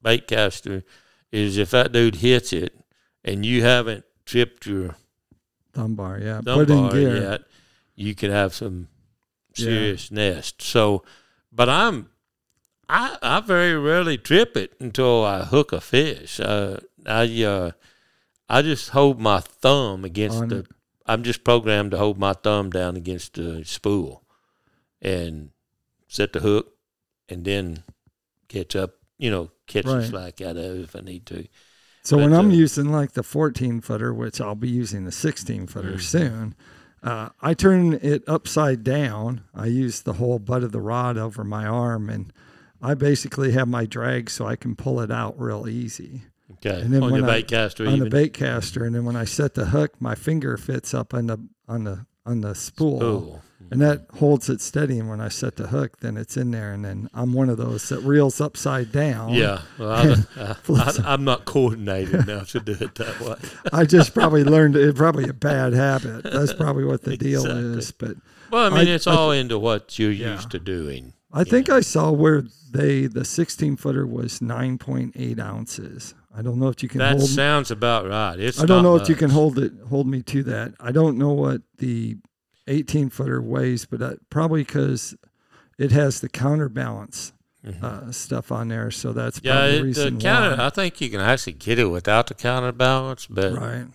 bait 0.02 0.26
caster 0.28 0.84
is 1.32 1.58
if 1.58 1.70
that 1.72 1.90
dude 1.92 2.16
hits 2.16 2.52
it 2.52 2.78
and 3.24 3.44
you 3.44 3.62
haven't 3.62 4.04
tripped 4.24 4.66
your 4.66 4.94
Thumb 5.72 5.94
bar. 5.96 6.18
Yeah. 6.20 6.40
thumb 6.40 6.60
Put 6.60 6.70
in 6.70 6.76
bar 6.76 6.92
gear. 6.92 7.16
yet, 7.20 7.40
you 7.96 8.14
could 8.14 8.30
have 8.30 8.54
some 8.54 8.88
Yeah. 9.56 9.64
serious 9.64 10.10
nest. 10.12 10.62
So, 10.62 11.02
but 11.52 11.68
I'm 11.68 12.08
I 12.88 13.18
I 13.22 13.40
very 13.40 13.74
rarely 13.74 14.16
trip 14.18 14.56
it 14.56 14.74
until 14.80 15.24
I 15.24 15.44
hook 15.44 15.72
a 15.72 15.80
fish. 15.80 16.40
Uh, 16.40 16.78
I 17.04 17.42
uh, 17.44 17.70
I 18.48 18.62
just 18.62 18.90
hold 18.90 19.20
my 19.20 19.40
thumb 19.40 20.04
against 20.04 20.38
On 20.38 20.48
the. 20.48 20.66
I'm 21.06 21.22
just 21.22 21.44
programmed 21.44 21.92
to 21.92 21.98
hold 21.98 22.18
my 22.18 22.32
thumb 22.32 22.70
down 22.70 22.96
against 22.96 23.34
the 23.34 23.64
spool, 23.64 24.24
and 25.00 25.50
set 26.08 26.32
the 26.32 26.40
hook, 26.40 26.76
and 27.28 27.44
then 27.44 27.82
catch 28.48 28.74
up. 28.76 28.94
You 29.18 29.30
know, 29.30 29.50
catch 29.66 29.86
the 29.86 30.04
slack 30.06 30.40
out 30.40 30.56
of 30.56 30.64
it 30.64 30.80
if 30.80 30.94
I 30.96 31.00
need 31.00 31.26
to. 31.26 31.46
So 32.02 32.18
when 32.18 32.32
I'm 32.32 32.50
uh, 32.50 32.54
using 32.54 32.92
like 32.92 33.12
the 33.12 33.24
14 33.24 33.80
footer, 33.80 34.14
which 34.14 34.40
I'll 34.40 34.54
be 34.54 34.68
using 34.68 35.04
the 35.06 35.10
16 35.12 35.66
footer 35.66 35.94
Mhm. 35.94 36.00
soon, 36.02 36.54
uh, 37.02 37.30
I 37.42 37.54
turn 37.54 37.94
it 37.94 38.22
upside 38.28 38.84
down. 38.84 39.40
I 39.52 39.66
use 39.66 40.02
the 40.02 40.12
whole 40.14 40.38
butt 40.38 40.62
of 40.62 40.70
the 40.70 40.80
rod 40.80 41.18
over 41.18 41.42
my 41.42 41.66
arm, 41.66 42.08
and 42.08 42.32
I 42.82 42.94
basically 42.94 43.52
have 43.52 43.68
my 43.68 43.86
drag 43.86 44.30
so 44.30 44.46
I 44.46 44.56
can 44.56 44.76
pull 44.76 45.00
it 45.00 45.10
out 45.10 45.38
real 45.40 45.66
easy 45.68 46.22
Okay, 46.64 46.80
And 46.80 46.94
then 46.94 47.02
on 47.02 47.10
when 47.10 47.24
I- 47.24 47.26
bait 47.26 47.48
caster, 47.48 47.86
on 47.86 47.94
even 47.94 48.04
the 48.04 48.10
bait 48.10 48.32
caster. 48.32 48.84
And 48.84 48.94
then 48.94 49.04
when 49.04 49.16
I 49.16 49.24
set 49.24 49.54
the 49.54 49.66
hook, 49.66 49.94
my 50.00 50.14
finger 50.14 50.56
fits 50.56 50.94
up 50.94 51.12
on 51.12 51.26
the 51.26 51.38
on 51.68 51.84
the 51.84 52.06
on 52.24 52.40
the 52.40 52.54
spool. 52.54 52.98
spool. 52.98 53.42
And 53.68 53.80
that 53.82 54.06
holds 54.18 54.48
it 54.48 54.60
steady. 54.60 54.98
And 55.00 55.08
when 55.08 55.20
I 55.20 55.26
set 55.28 55.56
the 55.56 55.66
hook, 55.66 55.98
then 56.00 56.16
it's 56.16 56.36
in 56.36 56.52
there. 56.52 56.72
And 56.72 56.84
then 56.84 57.10
I'm 57.12 57.32
one 57.32 57.48
of 57.48 57.56
those 57.58 57.88
that 57.88 57.98
reels 58.00 58.40
upside 58.40 58.92
down. 58.92 59.34
Yeah, 59.34 59.62
well, 59.76 59.90
I, 59.90 60.14
uh, 60.40 60.54
I, 60.68 61.12
I'm 61.12 61.24
not 61.24 61.46
coordinated 61.46 62.14
enough 62.28 62.52
to 62.52 62.60
do 62.60 62.76
it 62.80 62.94
that 62.94 63.20
way. 63.20 63.36
I 63.72 63.84
just 63.84 64.14
probably 64.14 64.44
learned 64.44 64.76
it. 64.76 64.94
Probably 64.94 65.28
a 65.28 65.32
bad 65.34 65.72
habit. 65.72 66.22
That's 66.22 66.52
probably 66.54 66.84
what 66.84 67.02
the 67.02 67.16
deal 67.16 67.40
Exactly. 67.44 67.78
is. 67.78 67.90
But 67.92 68.16
Well, 68.52 68.66
I 68.72 68.78
mean, 68.78 68.86
I- 68.88 68.92
it's 68.92 69.08
I 69.08 69.14
all 69.16 69.32
into 69.32 69.58
what 69.58 69.98
you're 69.98 70.12
Yeah. 70.12 70.34
used 70.34 70.52
to 70.52 70.60
doing. 70.60 71.12
I 71.36 71.44
think 71.44 71.68
I 71.68 71.80
saw 71.80 72.10
where 72.10 72.42
they 72.70 73.06
the 73.06 73.24
16 73.24 73.76
footer 73.76 74.06
was 74.06 74.40
9.8 74.40 75.38
ounces. 75.38 76.14
I 76.34 76.42
don't 76.42 76.58
know 76.58 76.68
if 76.68 76.82
you 76.82 76.88
can 76.88 76.98
That 76.98 77.16
hold. 77.18 77.28
sounds 77.28 77.70
about 77.70 78.06
right. 78.08 78.38
It's 78.38 78.60
I 78.60 78.66
don't 78.66 78.82
know 78.82 78.96
if 78.96 79.08
you 79.08 79.14
can 79.14 79.30
hold 79.30 79.58
it. 79.58 79.72
Hold 79.88 80.06
me 80.06 80.22
to 80.22 80.42
that. 80.44 80.74
I 80.80 80.92
don't 80.92 81.16
know 81.18 81.32
what 81.32 81.62
the 81.78 82.16
18 82.66 83.10
footer 83.10 83.40
weighs, 83.40 83.86
but 83.86 84.00
that, 84.00 84.18
probably 84.30 84.62
because 84.62 85.14
it 85.78 85.92
has 85.92 86.20
the 86.20 86.28
counterbalance 86.28 87.32
uh, 87.82 88.10
stuff 88.12 88.52
on 88.52 88.68
there. 88.68 88.90
So 88.90 89.12
that's 89.12 89.40
Yeah, 89.42 89.52
probably 89.54 89.70
the 89.70 89.76
it, 89.76 89.78
the 89.80 89.84
reason 89.86 90.18
counter. 90.20 90.56
why. 90.56 90.66
I 90.66 90.70
think 90.70 91.00
you 91.00 91.10
can 91.10 91.20
actually 91.20 91.54
get 91.54 91.78
it 91.78 91.86
without 91.86 92.26
the 92.28 92.34
counterbalance, 92.34 93.26
but 93.26 93.52
Right, 93.54 93.86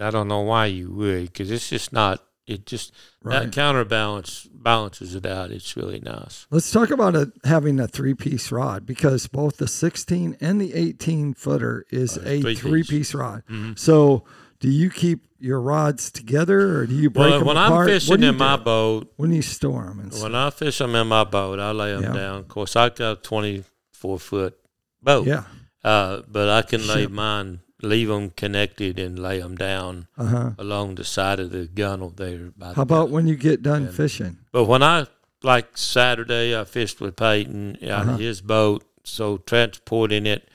I 0.00 0.10
don't 0.10 0.28
know 0.28 0.40
why 0.40 0.66
you 0.66 0.90
would 0.92 1.32
because 1.32 1.50
it's 1.50 1.68
just 1.70 1.92
not. 1.92 2.22
It 2.46 2.64
just 2.64 2.92
right. 3.24 3.42
that 3.44 3.52
counterbalance 3.52 4.46
balances 4.52 5.14
it 5.16 5.26
out. 5.26 5.50
It's 5.50 5.76
really 5.76 5.98
nice. 6.00 6.46
Let's 6.50 6.70
talk 6.70 6.90
about 6.90 7.16
a, 7.16 7.32
having 7.44 7.80
a 7.80 7.88
three 7.88 8.14
piece 8.14 8.52
rod 8.52 8.86
because 8.86 9.26
both 9.26 9.56
the 9.56 9.66
16 9.66 10.36
and 10.40 10.60
the 10.60 10.72
18 10.74 11.34
footer 11.34 11.84
is 11.90 12.16
Uh, 12.16 12.20
a 12.24 12.40
three-piece. 12.40 12.60
three 12.60 12.82
piece 12.84 13.14
rod. 13.14 13.42
Mhm. 13.50 13.76
So, 13.78 14.24
do 14.60 14.68
you 14.70 14.90
keep 14.90 15.26
your 15.40 15.60
rods 15.60 16.10
together 16.10 16.78
or 16.78 16.86
do 16.86 16.94
you 16.94 17.10
break 17.10 17.30
Well, 17.30 17.38
them 17.40 17.48
when 17.48 17.56
apart? 17.56 17.88
I'm 17.88 17.94
fishing 17.94 18.20
do 18.20 18.28
in 18.28 18.36
my 18.38 18.56
boat, 18.56 19.12
when 19.16 19.32
you 19.32 19.42
store 19.42 19.84
them 19.86 19.98
and 20.00 20.12
when 20.22 20.34
I 20.36 20.50
fish 20.50 20.78
them 20.78 20.94
in 20.94 21.08
my 21.08 21.24
boat, 21.24 21.58
I 21.58 21.72
lay 21.72 21.92
them 21.92 22.04
Yeah. 22.04 22.12
down. 22.14 22.38
Of 22.38 22.48
course, 22.48 22.76
I 22.76 22.88
got 22.90 23.18
a 23.18 23.20
24 23.20 24.18
foot 24.20 24.56
boat, 25.02 25.26
Yeah. 25.26 25.44
uh, 25.84 26.22
but 26.28 26.48
I 26.48 26.62
can 26.62 26.86
lay 26.86 27.06
mine, 27.08 27.60
leave 27.82 28.08
them 28.08 28.30
connected, 28.30 28.98
and 28.98 29.18
lay 29.18 29.38
them 29.40 29.56
down 29.56 30.06
Uh 30.16 30.24
huh. 30.26 30.50
along 30.58 30.94
the 30.94 31.04
side 31.04 31.38
of 31.40 31.50
the 31.50 31.66
gunnel 31.66 32.10
there. 32.10 32.50
By 32.56 32.68
How 32.68 32.72
the 32.74 32.80
about 32.82 33.10
when 33.10 33.26
you 33.26 33.36
get 33.36 33.62
done 33.62 33.84
Yeah. 33.84 33.90
fishing? 33.90 34.38
But 34.52 34.64
when 34.64 34.82
I 34.82 35.06
like 35.42 35.76
Saturday, 35.76 36.58
I 36.58 36.64
fished 36.64 37.00
with 37.00 37.16
Peyton 37.16 37.76
out 37.84 38.02
Uh-huh. 38.02 38.12
of 38.14 38.18
his 38.20 38.40
boat, 38.40 38.84
so 39.04 39.36
transporting 39.38 40.26
it, 40.26 40.48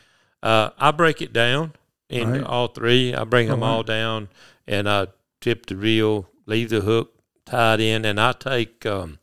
uh, 0.44 0.72
I 0.80 0.92
break 0.92 1.22
it 1.22 1.32
down 1.32 1.74
in 2.10 2.30
Right. 2.30 2.44
all 2.44 2.68
three. 2.68 3.14
I 3.14 3.24
bring 3.24 3.48
them 3.48 3.64
all 3.64 3.84
down, 3.84 4.28
and 4.68 4.90
I 4.90 5.08
tip 5.40 5.68
the 5.68 5.76
reel, 5.76 6.28
leave 6.46 6.70
the 6.70 6.82
hook 6.82 7.14
tied 7.46 7.80
in, 7.80 8.04
and 8.06 8.20
I 8.20 8.32
take. 8.34 8.86
Um, 8.86 9.20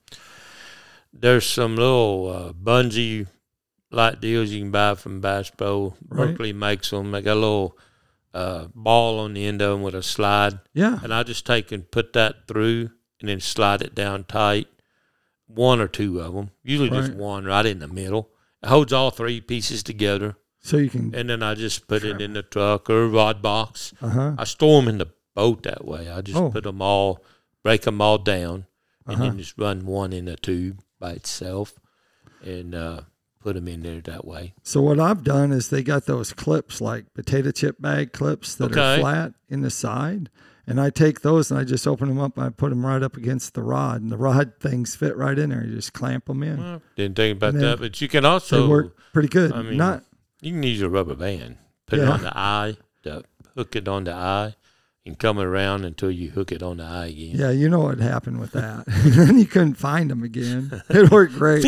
there's 1.12 1.46
some 1.46 1.76
little 1.76 2.30
uh, 2.30 2.52
bungee 2.52 3.26
like 3.90 4.20
deals 4.20 4.50
you 4.50 4.60
can 4.60 4.70
buy 4.70 4.94
from 4.94 5.20
Bass 5.20 5.50
Pro. 5.50 5.94
Right. 6.08 6.28
Berkley 6.28 6.52
makes 6.52 6.90
them. 6.90 7.10
They 7.10 7.22
got 7.22 7.34
a 7.34 7.40
little 7.40 7.76
uh, 8.34 8.66
ball 8.74 9.18
on 9.20 9.34
the 9.34 9.46
end 9.46 9.60
of 9.62 9.70
them 9.72 9.82
with 9.82 9.94
a 9.94 10.02
slide 10.02 10.58
Yeah. 10.74 10.98
and 11.02 11.12
I 11.14 11.22
just 11.22 11.46
take 11.46 11.72
and 11.72 11.90
put 11.90 12.12
that 12.12 12.46
through 12.46 12.90
and 13.20 13.28
then 13.28 13.40
slide 13.40 13.82
it 13.82 13.94
down 13.94 14.24
tight. 14.24 14.68
One 15.46 15.80
or 15.80 15.88
two 15.88 16.20
of 16.20 16.34
them, 16.34 16.50
usually 16.62 16.90
just 16.90 17.14
one 17.14 17.46
right 17.46 17.64
in 17.64 17.78
the 17.78 17.88
middle. 17.88 18.28
It 18.62 18.68
holds 18.68 18.92
all 18.92 19.10
three 19.10 19.40
pieces 19.40 19.82
together, 19.82 20.36
So 20.60 20.76
you 20.76 20.90
can. 20.90 21.14
and 21.14 21.30
then 21.30 21.42
I 21.42 21.54
just 21.54 21.88
put 21.88 22.04
it 22.04 22.20
in 22.20 22.34
the 22.34 22.42
truck 22.42 22.90
or 22.90 23.08
rod 23.08 23.40
box. 23.40 23.94
Uh 24.02 24.08
huh. 24.10 24.34
I 24.36 24.44
store 24.44 24.82
them 24.82 24.88
in 24.90 24.98
the 24.98 25.08
boat 25.34 25.62
that 25.62 25.86
way. 25.86 26.10
I 26.10 26.20
just 26.20 26.36
Oh. 26.36 26.50
put 26.50 26.64
them 26.64 26.82
all, 26.82 27.24
break 27.62 27.82
them 27.82 28.02
all 28.02 28.18
down, 28.18 28.66
and 29.06 29.14
Uh-huh. 29.16 29.24
then 29.24 29.38
just 29.38 29.56
run 29.56 29.86
one 29.86 30.12
in 30.12 30.28
a 30.28 30.36
tube 30.36 30.80
by 31.00 31.12
itself, 31.12 31.72
and 32.42 32.74
uh, 32.74 33.00
put 33.40 33.54
them 33.54 33.68
in 33.68 33.82
there 33.82 34.00
that 34.00 34.24
way. 34.24 34.54
So 34.62 34.80
what 34.80 34.98
I've 35.00 35.22
done 35.24 35.52
is 35.52 35.68
they 35.68 35.82
got 35.82 36.06
those 36.06 36.32
clips 36.32 36.80
like 36.80 37.12
potato 37.14 37.50
chip 37.50 37.80
bag 37.80 38.12
clips 38.12 38.54
that 38.56 38.76
are 38.76 38.98
flat 38.98 39.32
in 39.48 39.62
the 39.62 39.70
side. 39.70 40.30
And 40.66 40.78
I 40.78 40.90
take 40.90 41.22
those 41.22 41.50
and 41.50 41.58
I 41.58 41.64
just 41.64 41.86
open 41.86 42.08
them 42.08 42.20
up 42.20 42.36
and 42.36 42.44
I 42.46 42.50
put 42.50 42.68
them 42.68 42.84
right 42.84 43.02
up 43.02 43.16
against 43.16 43.54
the 43.54 43.62
rod, 43.62 44.02
and 44.02 44.12
the 44.12 44.18
rod 44.18 44.52
things 44.60 44.94
fit 44.94 45.16
right 45.16 45.38
in 45.38 45.48
there. 45.48 45.64
You 45.64 45.74
just 45.74 45.94
clamp 45.94 46.26
them 46.26 46.42
in. 46.42 46.58
Well, 46.58 46.82
didn't 46.94 47.16
think 47.16 47.38
about 47.38 47.54
And 47.54 47.62
that, 47.62 47.80
but 47.80 47.98
you 48.02 48.08
can 48.08 48.24
they 48.24 48.28
also 48.28 48.68
work 48.68 48.98
pretty 49.14 49.28
good. 49.28 49.52
I 49.52 49.62
mean, 49.62 49.78
Not 49.78 50.04
You 50.42 50.52
can 50.52 50.62
use 50.62 50.82
a 50.82 50.90
rubber 50.90 51.14
band. 51.14 51.56
Put 51.86 52.00
it 52.00 52.08
on 52.08 52.20
the 52.22 52.36
eye, 52.36 52.76
the, 53.02 53.24
hook 53.56 53.76
it 53.76 53.88
on 53.88 54.04
the 54.04 54.12
eye, 54.12 54.56
and 55.06 55.18
come 55.18 55.38
around 55.38 55.86
until 55.86 56.10
you 56.10 56.28
hook 56.32 56.52
it 56.52 56.62
on 56.62 56.76
the 56.76 56.84
eye 56.84 57.06
again. 57.06 57.30
yeah, 57.32 57.50
you 57.50 57.70
know 57.70 57.80
what 57.80 57.98
happened 57.98 58.38
with 58.38 58.52
that. 58.52 58.84
then 58.88 59.38
you 59.38 59.46
couldn't 59.46 59.76
find 59.76 60.10
them 60.10 60.22
again. 60.22 60.82
It 60.90 61.10
worked 61.10 61.32
great. 61.32 61.64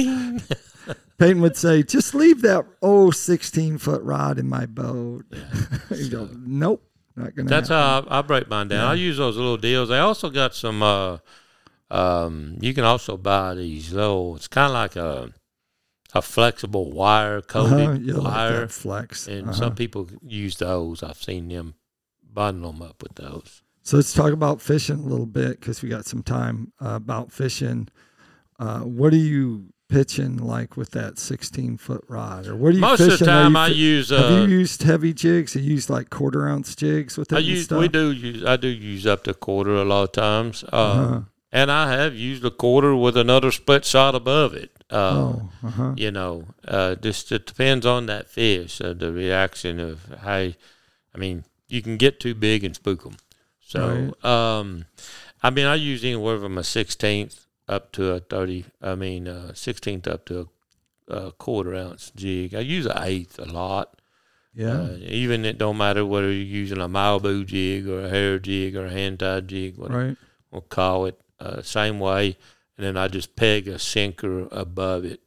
Peyton 1.20 1.40
would 1.42 1.56
say, 1.56 1.82
"Just 1.82 2.14
leave 2.14 2.40
that 2.42 2.64
old 2.82 3.14
16 3.14 3.78
foot 3.78 4.02
rod 4.02 4.38
in 4.38 4.48
my 4.48 4.66
boat." 4.66 5.24
Yeah. 5.30 6.08
go, 6.10 6.28
"Nope, 6.34 6.82
not 7.14 7.34
gonna." 7.36 7.48
That's 7.48 7.68
happen. 7.68 8.08
how 8.08 8.16
I, 8.16 8.18
I 8.18 8.22
break 8.22 8.48
mine 8.48 8.68
down. 8.68 8.88
I 8.90 8.94
use 8.94 9.18
those 9.18 9.36
little 9.36 9.56
deals. 9.58 9.90
I 9.90 9.98
also 10.00 10.30
got 10.30 10.54
some. 10.54 10.82
Uh, 10.82 11.18
um, 11.90 12.56
you 12.60 12.72
can 12.72 12.84
also 12.84 13.16
buy 13.16 13.54
these 13.54 13.92
little. 13.92 14.36
It's 14.36 14.48
kind 14.48 14.66
of 14.66 14.72
like 14.72 14.96
a 14.96 15.32
a 16.14 16.22
flexible 16.22 16.90
wire 16.90 17.40
coated 17.40 17.80
Uh-huh, 17.88 17.92
you 18.00 18.14
like 18.14 18.24
wire, 18.34 18.66
flex. 18.68 19.28
and 19.28 19.44
Uh-huh. 19.50 19.52
some 19.52 19.74
people 19.76 20.08
use 20.26 20.56
those. 20.56 21.02
I've 21.04 21.22
seen 21.22 21.48
them 21.48 21.74
bundle 22.32 22.72
them 22.72 22.82
up 22.82 23.02
with 23.02 23.14
those. 23.14 23.62
So 23.82 23.96
let's 23.96 24.12
talk 24.12 24.32
about 24.32 24.60
fishing 24.60 24.98
a 25.00 25.06
little 25.06 25.26
bit 25.26 25.60
because 25.60 25.82
we 25.82 25.88
got 25.88 26.06
some 26.06 26.22
time 26.22 26.72
uh, 26.80 26.94
about 26.96 27.30
fishing. 27.30 27.88
Uh, 28.58 28.80
what 28.80 29.10
do 29.10 29.16
you 29.18 29.66
pitching 29.90 30.37
like 30.38 30.76
with 30.76 30.90
that 30.92 31.18
16 31.18 31.76
foot 31.76 32.04
rod, 32.09 32.47
or 32.47 32.56
what 32.56 32.68
are 32.68 32.76
you 32.76 32.80
Most 32.80 32.99
fishing? 32.99 33.12
of 33.12 33.18
the 33.18 33.25
time, 33.26 33.56
I 33.56 33.68
fi- 33.68 33.75
use. 33.75 34.09
have 34.11 34.20
Uh, 34.32 34.35
you 34.47 34.59
used 34.61 34.82
heavy 34.85 35.12
jigs? 35.12 35.54
You 35.56 35.62
use 35.62 35.90
like 35.90 36.09
quarter 36.09 36.49
ounce 36.49 36.75
jigs 36.75 37.18
with 37.18 37.32
it 37.32 37.37
I 37.37 37.38
use. 37.40 37.64
stuff. 37.64 37.80
We 37.80 37.88
do 37.88 38.11
use. 38.12 38.44
I 38.44 38.56
do 38.56 38.68
use 38.68 39.06
up 39.06 39.25
to 39.25 39.35
quarter 39.35 39.75
a 39.75 39.85
lot 39.85 40.04
of 40.04 40.12
times. 40.12 40.64
Uh, 40.73 40.76
Uh-huh. 40.76 41.20
and 41.52 41.70
I 41.70 41.90
have 41.92 42.14
used 42.14 42.44
a 42.44 42.50
quarter 42.50 42.94
with 42.94 43.16
another 43.16 43.50
split 43.50 43.85
shot 43.85 44.14
above 44.14 44.54
it. 44.54 44.70
Uh, 44.90 44.97
oh, 44.97 45.50
uh 45.64 45.70
huh. 45.70 45.92
You 45.97 46.11
know, 46.11 46.44
uh, 46.66 46.94
just 46.97 47.30
it 47.32 47.47
depends 47.47 47.85
on 47.85 48.06
that 48.06 48.28
fish, 48.30 48.80
uh, 48.80 48.92
the 48.94 49.12
reaction 49.12 49.78
of 49.80 50.00
how. 50.23 50.52
I 51.14 51.18
mean, 51.18 51.44
you 51.68 51.82
can 51.82 51.97
get 51.97 52.20
too 52.20 52.35
big 52.35 52.62
and 52.64 52.75
spook 52.76 53.02
them. 53.04 53.16
So, 53.61 54.14
um, 54.23 54.87
I 55.42 55.50
mean, 55.50 55.66
I 55.66 55.75
use 55.76 56.04
anywhere 56.04 56.38
from 56.38 56.59
a 56.59 56.64
sixteenth 56.64 57.47
up 57.70 57.92
to 57.92 58.12
a 58.12 58.20
thirty. 58.20 58.64
I 58.82 58.94
mean, 58.96 59.28
uh, 59.28 59.54
sixteenth 59.54 60.06
up 60.08 60.24
to 60.26 60.48
a, 61.08 61.14
a 61.14 61.32
quarter 61.32 61.74
ounce 61.74 62.12
jig. 62.14 62.54
I 62.54 62.60
use 62.60 62.86
an 62.86 62.98
eighth 62.98 63.38
a 63.38 63.44
lot. 63.44 63.96
Yeah. 64.54 64.80
Uh, 64.80 64.96
even 65.00 65.44
it 65.44 65.58
don't 65.58 65.76
matter 65.76 66.04
whether 66.04 66.26
you're 66.32 66.60
using 66.62 66.80
a 66.80 66.88
marabou 66.88 67.44
jig 67.44 67.86
or 67.88 68.04
a 68.04 68.08
hair 68.08 68.38
jig 68.40 68.74
or 68.74 68.86
a 68.86 68.90
hand 68.90 69.20
tied 69.20 69.46
jig, 69.46 69.78
whatever 69.78 70.08
right. 70.08 70.16
we'll 70.50 70.62
call 70.62 71.06
it, 71.06 71.20
uh, 71.38 71.62
same 71.62 72.00
way. 72.00 72.36
And 72.76 72.84
then 72.86 72.96
I 72.96 73.06
just 73.08 73.36
peg 73.36 73.68
a 73.68 73.78
sinker 73.78 74.48
above 74.50 75.04
it. 75.04 75.20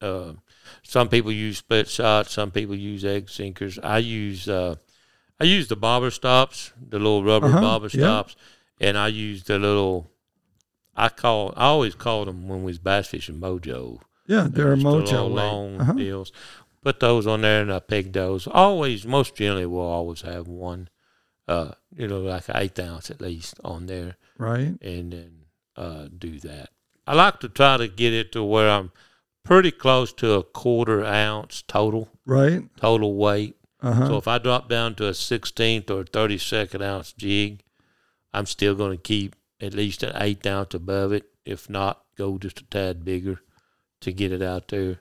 Uh, 0.00 0.34
some 0.82 1.08
people 1.08 1.32
use 1.32 1.58
split 1.58 1.88
shots. 1.88 2.32
Some 2.34 2.52
people 2.52 2.76
use 2.76 3.04
egg 3.04 3.28
sinkers. 3.28 3.80
I 3.82 3.98
use 3.98 4.48
uh, 4.48 4.76
I 5.40 5.44
use 5.44 5.66
the 5.66 5.76
bobber 5.76 6.10
stops, 6.12 6.72
the 6.80 6.98
little 6.98 7.24
rubber 7.24 7.46
Uh-huh, 7.46 7.60
bobber 7.60 7.88
yeah. 7.92 8.00
stops, 8.02 8.36
and 8.80 8.96
I 8.96 9.08
use 9.08 9.42
the 9.42 9.58
little. 9.58 10.06
I 10.98 11.08
call 11.08 11.54
I 11.56 11.66
always 11.66 11.94
called 11.94 12.28
them 12.28 12.48
when 12.48 12.58
we 12.60 12.66
was 12.72 12.78
bass 12.78 13.06
fishing 13.08 13.40
mojo. 13.40 14.00
Yeah, 14.26 14.48
they're 14.50 14.72
a 14.72 14.76
mojo 14.76 15.32
long 15.32 15.80
Uh-huh. 15.80 15.92
deals. 15.94 16.32
Put 16.82 17.00
those 17.00 17.26
on 17.26 17.40
there 17.42 17.62
and 17.62 17.72
I 17.72 17.78
peg 17.80 18.12
those. 18.12 18.46
Always, 18.46 19.06
most 19.06 19.34
generally, 19.34 19.66
we'll 19.66 19.80
always 19.82 20.20
have 20.22 20.46
one, 20.48 20.88
uh, 21.46 21.72
you 21.96 22.06
know, 22.08 22.20
like 22.20 22.48
an 22.48 22.56
eighth 22.56 22.78
ounce 22.78 23.10
at 23.10 23.20
least 23.20 23.54
on 23.64 23.86
there, 23.86 24.16
Right. 24.36 24.74
and 24.82 25.12
then 25.12 25.32
uh, 25.76 26.08
do 26.16 26.38
that. 26.40 26.70
I 27.06 27.14
like 27.14 27.40
to 27.40 27.48
try 27.48 27.76
to 27.78 27.88
get 27.88 28.12
it 28.12 28.32
to 28.32 28.42
where 28.44 28.68
I'm 28.70 28.92
pretty 29.44 29.70
close 29.70 30.12
to 30.14 30.32
a 30.32 30.42
quarter 30.42 31.04
ounce 31.04 31.62
total 31.62 32.08
Right. 32.26 32.62
total 32.76 33.14
weight. 33.16 33.56
Uh 33.80 33.92
huh. 33.92 34.06
So 34.08 34.16
if 34.18 34.28
I 34.28 34.38
drop 34.38 34.68
down 34.68 34.94
to 34.96 35.06
a 35.06 35.14
sixteenth 35.14 35.90
or 35.90 36.04
thirty 36.04 36.38
second 36.38 36.82
ounce 36.82 37.12
jig, 37.12 37.62
I'm 38.32 38.46
still 38.46 38.74
going 38.74 38.96
to 38.96 39.02
keep 39.02 39.34
at 39.60 39.74
least 39.74 40.02
an 40.02 40.12
eighth 40.16 40.46
ounce 40.46 40.74
above 40.74 41.12
it. 41.12 41.24
If 41.44 41.68
not, 41.70 42.02
go 42.16 42.38
just 42.38 42.60
a 42.60 42.64
tad 42.64 43.04
bigger 43.04 43.40
to 44.00 44.12
get 44.12 44.32
it 44.32 44.42
out 44.42 44.68
there 44.68 45.00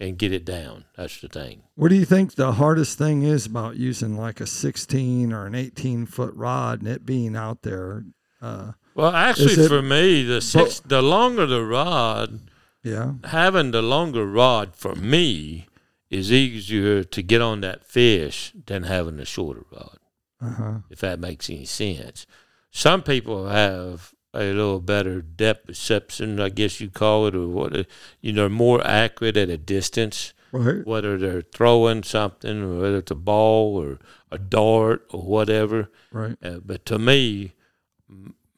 and 0.00 0.18
get 0.18 0.32
it 0.32 0.44
down. 0.44 0.84
That's 0.96 1.20
the 1.20 1.28
thing. 1.28 1.62
What 1.74 1.88
do 1.90 1.94
you 1.94 2.04
think 2.04 2.34
the 2.34 2.52
hardest 2.52 2.98
thing 2.98 3.22
is 3.22 3.46
about 3.46 3.76
using 3.76 4.16
like 4.16 4.40
a 4.40 4.46
16 4.46 5.32
or 5.32 5.46
an 5.46 5.54
18 5.54 6.06
foot 6.06 6.34
rod 6.34 6.80
and 6.80 6.88
it 6.88 7.04
being 7.06 7.36
out 7.36 7.62
there? 7.62 8.04
Uh, 8.40 8.72
Well, 8.94 9.14
actually, 9.14 9.68
for 9.68 9.82
me, 9.82 10.22
the 10.24 10.40
six, 10.40 10.80
the 10.80 11.02
longer 11.02 11.46
the 11.46 11.64
rod, 11.64 12.40
yeah. 12.82 13.12
having 13.24 13.70
the 13.70 13.82
longer 13.82 14.26
rod 14.26 14.74
for 14.74 14.94
me 14.94 15.66
is 16.10 16.32
easier 16.32 17.04
to 17.04 17.22
get 17.22 17.40
on 17.40 17.60
that 17.62 17.84
fish 17.86 18.52
than 18.66 18.82
having 18.82 19.18
a 19.18 19.24
shorter 19.24 19.64
rod. 19.72 19.98
Uh 20.40 20.54
huh. 20.54 20.74
if 20.90 20.98
that 20.98 21.20
makes 21.20 21.48
any 21.48 21.64
sense. 21.64 22.26
Some 22.72 23.02
people 23.02 23.48
have 23.48 24.12
a 24.34 24.40
little 24.52 24.80
better 24.80 25.20
depth 25.20 25.66
perception, 25.66 26.40
I 26.40 26.48
guess 26.48 26.80
you 26.80 26.88
call 26.88 27.26
it, 27.26 27.34
or 27.34 27.46
what 27.48 27.86
you 28.22 28.32
know, 28.32 28.48
more 28.48 28.84
accurate 28.84 29.36
at 29.36 29.50
a 29.50 29.58
distance, 29.58 30.32
Right. 30.52 30.86
whether 30.86 31.16
they're 31.18 31.42
throwing 31.42 32.02
something, 32.02 32.62
or 32.62 32.80
whether 32.80 32.96
it's 32.98 33.10
a 33.10 33.14
ball 33.14 33.76
or 33.76 33.98
a 34.30 34.38
dart 34.38 35.06
or 35.10 35.20
whatever. 35.22 35.90
Right. 36.10 36.36
Uh, 36.42 36.60
but 36.64 36.84
to 36.86 36.98
me, 36.98 37.52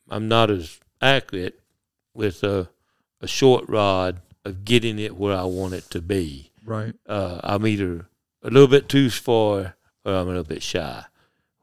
I'm 0.08 0.28
not 0.28 0.50
as 0.50 0.78
accurate 1.00 1.60
with 2.14 2.42
a, 2.44 2.68
a 3.20 3.26
short 3.26 3.68
rod 3.68 4.20
of 4.44 4.64
getting 4.64 4.98
it 5.00 5.16
where 5.16 5.36
I 5.36 5.44
want 5.44 5.74
it 5.74 5.90
to 5.90 6.00
be. 6.00 6.50
Right. 6.64 6.94
Uh, 7.06 7.40
I'm 7.42 7.66
either 7.66 8.06
a 8.42 8.50
little 8.50 8.68
bit 8.68 8.88
too 8.88 9.10
far 9.10 9.74
or 10.04 10.12
I'm 10.14 10.26
a 10.26 10.30
little 10.30 10.44
bit 10.44 10.62
shy. 10.62 11.04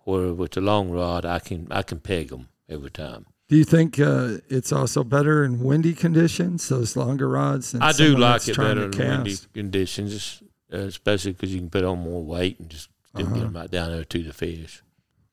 Where 0.04 0.34
with 0.34 0.52
the 0.52 0.62
long 0.62 0.90
rod, 0.92 1.26
I 1.26 1.40
can 1.40 1.68
I 1.72 1.84
can 1.84 2.00
peg 2.00 2.30
them 2.30 2.50
every 2.70 2.90
time. 2.92 3.26
Do 3.50 3.58
you 3.58 3.66
think 3.66 4.00
uh, 4.00 4.38
it's 4.50 4.72
also 4.72 5.04
better 5.04 5.44
in 5.44 5.60
windy 5.60 5.94
conditions, 5.94 6.70
those 6.70 6.96
longer 6.96 7.28
rods? 7.28 7.76
I 7.76 7.92
do 7.92 8.16
like 8.18 8.48
it 8.48 8.56
better 8.58 8.86
in 8.86 8.92
windy 8.98 9.36
conditions, 9.54 10.42
especially 10.70 11.34
because 11.34 11.54
you 11.54 11.60
can 11.60 11.70
put 11.70 11.84
on 11.84 12.00
more 12.00 12.24
weight 12.24 12.60
and 12.60 12.70
just 12.70 12.90
get 13.16 13.26
Uh-huh. 13.26 13.36
them 13.40 13.54
right 13.54 13.70
down 13.70 13.92
there 13.92 14.06
to 14.06 14.24
the 14.24 14.32
fish. 14.34 14.82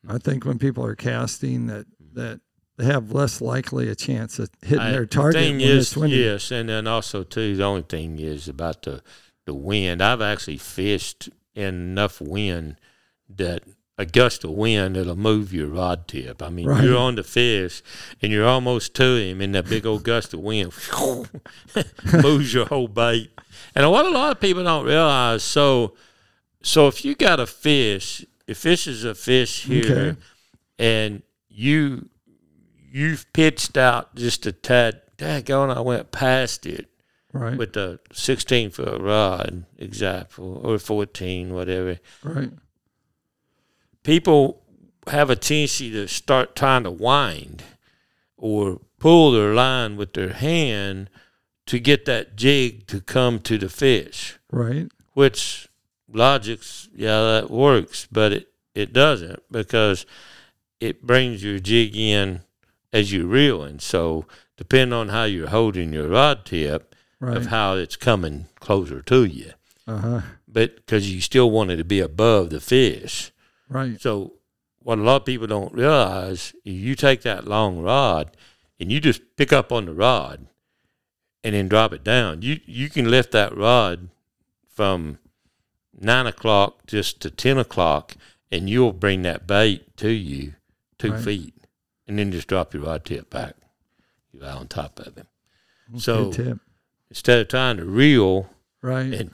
I 0.08 0.18
think 0.18 0.44
when 0.44 0.58
people 0.58 0.84
are 0.84 0.96
casting, 0.96 1.66
that 1.68 1.87
that 2.14 2.40
they 2.76 2.84
have 2.87 3.12
less 3.12 3.40
likely 3.40 3.88
a 3.88 3.94
chance 3.94 4.38
of 4.38 4.50
hitting 4.62 4.80
I- 4.80 4.90
their 4.92 5.06
target 5.06 5.40
The 5.58 5.64
is, 5.64 5.87
it's 5.88 5.96
windy. 5.96 6.16
yes, 6.16 6.50
and 6.50 6.68
then 6.68 6.87
also 6.87 7.22
too, 7.22 7.56
the 7.56 7.64
only 7.64 7.82
thing 7.82 8.18
is 8.18 8.48
about 8.48 8.82
the 8.82 9.02
the 9.46 9.54
wind. 9.54 10.02
I've 10.02 10.20
actually 10.20 10.58
fished 10.58 11.30
in 11.54 11.75
enough 11.92 12.20
wind 12.20 12.76
that 13.28 13.62
a 14.00 14.07
gust 14.07 14.45
of 14.45 14.50
wind 14.52 14.95
that'll 14.97 15.17
move 15.17 15.52
your 15.52 15.67
rod 15.67 16.07
tip. 16.07 16.40
I 16.40 16.49
mean, 16.50 16.67
Right. 16.67 16.85
you're 16.85 16.97
on 16.97 17.17
the 17.17 17.25
fish 17.25 17.83
and 18.23 18.31
you're 18.33 18.47
almost 18.47 18.95
to 18.95 19.17
him, 19.17 19.40
and 19.40 19.52
that 19.57 19.69
big 19.69 19.85
old 19.85 20.05
gust 20.05 20.33
of 20.33 20.40
wind 20.40 20.73
moves 22.23 22.55
your 22.55 22.67
whole 22.67 22.88
bait. 22.88 23.31
And 23.75 23.90
what 23.90 24.07
a 24.07 24.11
lot 24.11 24.33
of 24.33 24.40
people 24.40 24.64
don't 24.64 24.85
realize, 24.87 25.43
so 25.43 25.95
so 26.62 26.88
if 26.88 27.05
you 27.05 27.14
got 27.14 27.38
a 27.40 27.47
fish, 27.47 28.25
if 28.47 28.62
this 28.62 28.87
is 28.87 29.05
a 29.05 29.14
fish 29.14 29.64
here, 29.64 29.85
Okay. 30.11 30.17
and 30.78 31.23
you 31.49 32.09
you've 32.90 33.31
pitched 33.33 33.76
out 33.76 34.14
just 34.14 34.47
a 34.47 34.52
tad, 34.52 35.02
daggone, 35.19 35.76
I 35.76 35.81
went 35.81 36.11
past 36.11 36.67
it 36.67 36.87
Right, 37.33 37.57
with 37.59 37.76
a 37.76 38.00
16 38.12 38.71
foot 38.71 39.00
rod, 39.00 39.67
example, 39.76 40.61
or 40.64 40.78
14, 40.78 41.52
whatever. 41.52 41.99
right, 42.23 42.50
People 44.09 44.62
have 45.09 45.29
a 45.29 45.37
tendency 45.37 45.91
to 45.91 46.09
start 46.09 46.57
trying 46.57 46.85
to 46.85 46.91
wind 46.91 47.62
or 48.38 48.81
pull 48.99 49.33
their 49.33 49.53
line 49.53 49.99
with 49.99 50.15
their 50.15 50.33
hand 50.33 51.11
to 51.67 51.79
get 51.79 52.07
that 52.07 52.35
jig 52.35 52.87
to 52.87 53.03
come 53.03 53.38
to 53.41 53.59
the 53.59 53.69
fish, 53.69 54.38
right. 54.50 54.88
which 55.12 55.69
logics, 56.11 56.88
yeah, 56.95 57.21
that 57.21 57.50
works, 57.50 58.09
but 58.11 58.33
it, 58.33 58.49
it 58.75 58.95
doesn't 58.95 59.43
because 59.53 60.07
it 60.81 61.03
brings 61.03 61.45
your 61.45 61.59
jig 61.59 61.95
in 61.95 62.41
as 62.95 63.12
you're 63.12 63.27
reeling. 63.27 63.79
So, 63.79 64.25
depending 64.57 64.95
on 64.95 65.11
how 65.11 65.25
you're 65.25 65.49
holding 65.50 65.93
your 65.93 66.09
rod 66.09 66.47
tip, 66.47 66.95
Right. 67.21 67.37
of 67.37 67.47
how 67.47 67.75
it's 67.75 67.97
coming 67.97 68.47
closer 68.59 69.03
to 69.03 69.25
you. 69.25 69.53
Uh 69.87 69.99
huh. 69.99 70.21
But 70.47 70.77
because 70.77 71.12
you 71.12 71.21
still 71.21 71.50
want 71.50 71.71
it 71.73 71.77
to 71.77 71.85
be 71.85 72.00
above 72.00 72.49
the 72.49 72.61
fish. 72.61 73.33
Right. 73.68 74.00
So, 74.00 74.34
what 74.80 74.98
a 74.98 75.02
lot 75.02 75.16
of 75.16 75.25
people 75.26 75.46
don't 75.46 75.75
realize, 75.75 76.54
is 76.64 76.75
you 76.75 76.94
take 76.94 77.22
that 77.22 77.46
long 77.46 77.80
rod 77.80 78.37
and 78.80 78.90
you 78.90 79.00
just 79.00 79.20
pick 79.37 79.52
up 79.52 79.72
on 79.72 79.87
the 79.87 79.92
rod 79.92 80.46
and 81.44 81.54
then 81.54 81.68
drop 81.68 81.92
it 81.92 82.04
down. 82.04 82.42
You 82.42 82.60
you 82.64 82.88
can 82.88 83.10
lift 83.10 83.32
that 83.32 83.56
rod 83.56 84.08
from 84.66 85.18
nine 85.98 86.26
o'clock 86.26 86.87
just 86.87 87.20
to 87.20 87.30
ten 87.30 87.58
o'clock, 87.58 88.14
and 88.50 88.68
you'll 88.70 88.92
bring 88.92 89.22
that 89.22 89.46
bait 89.46 89.96
to 89.98 90.10
you 90.10 90.54
two 90.98 91.12
Right. 91.12 91.25
feet, 91.25 91.54
and 92.06 92.18
then 92.18 92.32
just 92.32 92.48
drop 92.48 92.72
your 92.72 92.84
rod 92.84 93.04
tip 93.04 93.30
back. 93.30 93.54
You're 94.32 94.44
out 94.46 94.58
on 94.58 94.68
top 94.68 94.98
of 95.00 95.16
him. 95.16 95.26
So 95.98 96.32
instead 97.10 97.40
of 97.40 97.48
trying 97.48 97.76
to 97.78 97.84
reel 97.84 98.50
Right. 98.82 99.12
and 99.12 99.30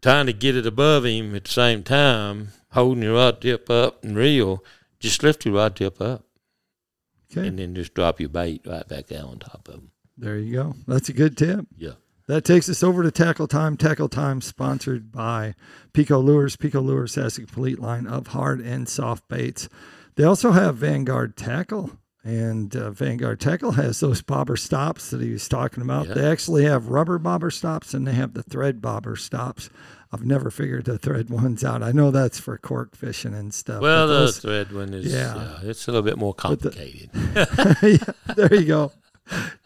trying 0.00 0.26
to 0.26 0.32
get 0.32 0.56
it 0.56 0.66
above 0.66 1.04
him 1.04 1.34
at 1.34 1.44
the 1.44 1.50
same 1.50 1.82
time, 1.82 2.48
holding 2.76 3.02
your 3.02 3.14
rod 3.14 3.40
tip 3.40 3.68
up 3.68 4.04
and 4.04 4.16
reel, 4.16 4.62
just 5.00 5.22
lift 5.22 5.44
your 5.44 5.54
rod 5.54 5.74
tip 5.74 6.00
up 6.00 6.24
okay. 7.30 7.48
and 7.48 7.58
then 7.58 7.74
just 7.74 7.94
drop 7.94 8.20
your 8.20 8.28
bait 8.28 8.62
right 8.66 8.86
back 8.86 9.06
down 9.06 9.24
on 9.24 9.38
top 9.38 9.66
of 9.68 9.74
them. 9.74 9.90
There 10.16 10.38
you 10.38 10.52
go. 10.52 10.74
That's 10.86 11.08
a 11.08 11.12
good 11.12 11.36
tip. 11.36 11.66
Yeah. 11.76 11.92
That 12.28 12.44
takes 12.44 12.68
us 12.68 12.82
over 12.82 13.02
to 13.02 13.10
Tackle 13.10 13.46
Time. 13.46 13.76
Tackle 13.76 14.08
Time 14.08 14.40
sponsored 14.40 15.12
by 15.12 15.54
Pico 15.92 16.18
Lures. 16.18 16.56
Pico 16.56 16.80
Lures 16.80 17.14
has 17.14 17.38
a 17.38 17.42
complete 17.42 17.78
line 17.78 18.06
of 18.06 18.28
hard 18.28 18.60
and 18.60 18.88
soft 18.88 19.28
baits. 19.28 19.68
They 20.16 20.24
also 20.24 20.50
have 20.52 20.76
Vanguard 20.76 21.36
Tackle, 21.36 21.92
and 22.24 22.74
uh, 22.74 22.90
Vanguard 22.90 23.38
Tackle 23.38 23.72
has 23.72 24.00
those 24.00 24.22
bobber 24.22 24.56
stops 24.56 25.10
that 25.10 25.20
he 25.20 25.30
was 25.30 25.48
talking 25.48 25.82
about. 25.82 26.08
Yeah. 26.08 26.14
They 26.14 26.26
actually 26.26 26.64
have 26.64 26.88
rubber 26.88 27.18
bobber 27.18 27.52
stops 27.52 27.94
and 27.94 28.06
they 28.06 28.14
have 28.14 28.34
the 28.34 28.42
thread 28.42 28.82
bobber 28.82 29.14
stops. 29.14 29.70
I've 30.16 30.26
never 30.26 30.50
figured 30.50 30.86
the 30.86 30.98
thread 30.98 31.28
ones 31.30 31.62
out. 31.64 31.82
I 31.82 31.92
know 31.92 32.10
that's 32.10 32.38
for 32.40 32.56
cork 32.58 32.96
fishing 32.96 33.34
and 33.34 33.52
stuff. 33.52 33.82
Well, 33.82 34.06
the 34.08 34.14
those- 34.14 34.38
thread 34.38 34.72
one 34.72 34.94
is, 34.94 35.12
Yeah. 35.12 35.34
yeah, 35.62 35.68
it's 35.70 35.86
a 35.86 35.90
little 35.92 36.02
bit 36.02 36.16
more 36.18 36.32
the- 36.32 36.42
complicated. 36.42 37.10
yeah, 37.82 38.34
there 38.34 38.54
you 38.54 38.64
go. 38.66 38.92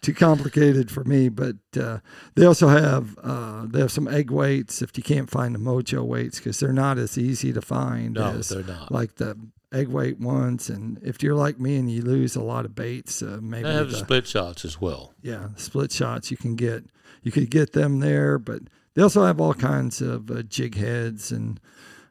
Too 0.00 0.14
complicated 0.14 0.90
for 0.90 1.04
me, 1.04 1.28
but 1.28 1.56
uh, 1.78 1.98
they 2.34 2.46
also 2.46 2.68
have 2.68 3.18
uh, 3.22 3.66
they 3.66 3.78
have 3.80 3.92
some 3.92 4.08
egg 4.08 4.30
weights 4.30 4.80
if 4.80 4.96
you 4.96 5.02
can't 5.04 5.28
find 5.28 5.54
the 5.54 5.58
Mojo 5.58 6.02
weights 6.02 6.38
because 6.38 6.58
they're 6.58 6.72
not 6.72 6.96
as 6.96 7.18
easy 7.18 7.52
to 7.52 7.60
find 7.60 8.14
no, 8.14 8.28
as 8.30 8.48
they're 8.48 8.62
not. 8.64 8.90
like 8.90 9.16
the 9.16 9.36
egg 9.70 9.88
weight 9.88 10.18
ones. 10.18 10.70
And 10.70 10.98
if 11.02 11.22
you're 11.22 11.34
like 11.34 11.60
me 11.60 11.76
and 11.76 11.90
you 11.90 12.00
lose 12.00 12.34
a 12.36 12.42
lot 12.42 12.64
of 12.64 12.74
baits, 12.74 13.20
uh, 13.22 13.38
maybe 13.42 13.64
They 13.64 13.74
have 13.74 13.88
the 13.90 13.98
the- 13.98 14.04
split 14.04 14.26
shots 14.26 14.64
as 14.64 14.80
well. 14.80 15.12
yeah 15.22 15.48
split 15.56 15.92
shots 15.92 16.30
you 16.30 16.38
can 16.38 16.56
get 16.56 16.84
you 17.22 17.30
could 17.30 17.50
get 17.50 17.74
them 17.74 18.00
there, 18.00 18.38
but 18.38 18.62
they 18.94 19.02
also 19.02 19.24
have 19.24 19.40
all 19.40 19.54
kinds 19.54 20.00
of 20.00 20.30
uh, 20.30 20.42
jig 20.42 20.76
heads 20.76 21.30
and 21.32 21.60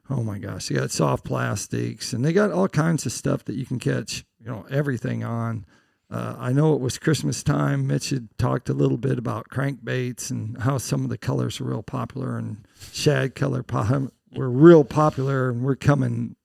oh 0.09 0.23
my 0.23 0.39
gosh, 0.39 0.67
they 0.67 0.75
got 0.75 0.91
soft 0.91 1.23
plastics 1.23 2.13
and 2.13 2.25
they 2.25 2.33
got 2.33 2.51
all 2.51 2.67
kinds 2.67 3.05
of 3.05 3.11
stuff 3.11 3.45
that 3.45 3.55
you 3.55 3.65
can 3.65 3.79
catch 3.79 4.25
you 4.39 4.47
know 4.47 4.65
everything 4.69 5.23
on. 5.23 5.65
Uh, 6.11 6.35
I 6.39 6.53
know 6.53 6.73
it 6.73 6.81
was 6.81 6.97
Christmas 6.97 7.43
time. 7.43 7.85
Mitch 7.85 8.09
had 8.09 8.29
talked 8.39 8.67
a 8.67 8.73
little 8.73 8.97
bit 8.97 9.19
about 9.19 9.49
crankbaits 9.49 10.31
and 10.31 10.59
how 10.59 10.79
some 10.79 11.03
of 11.03 11.09
the 11.09 11.19
colors 11.19 11.61
are 11.61 11.65
real 11.65 11.83
popular, 11.83 12.37
and 12.37 12.65
shad 12.91 13.35
color 13.35 13.61
po- 13.61 14.09
were 14.33 14.49
real 14.49 14.83
popular, 14.83 15.49
and 15.49 15.63
we're 15.63 15.75
coming 15.75 16.35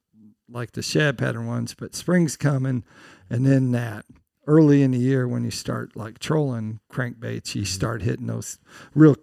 like 0.50 0.72
the 0.72 0.82
shad 0.82 1.16
pattern 1.16 1.46
ones. 1.46 1.74
But 1.74 1.94
spring's 1.94 2.36
coming, 2.36 2.84
and 3.30 3.46
then 3.46 3.72
that 3.72 4.04
early 4.46 4.82
in 4.82 4.90
the 4.90 4.98
year 4.98 5.26
when 5.26 5.44
you 5.44 5.50
start 5.50 5.96
like 5.96 6.18
trolling 6.18 6.80
crankbaits, 6.92 7.54
you 7.54 7.64
start 7.64 8.02
hitting 8.02 8.26
those 8.26 8.58
real 8.94 9.16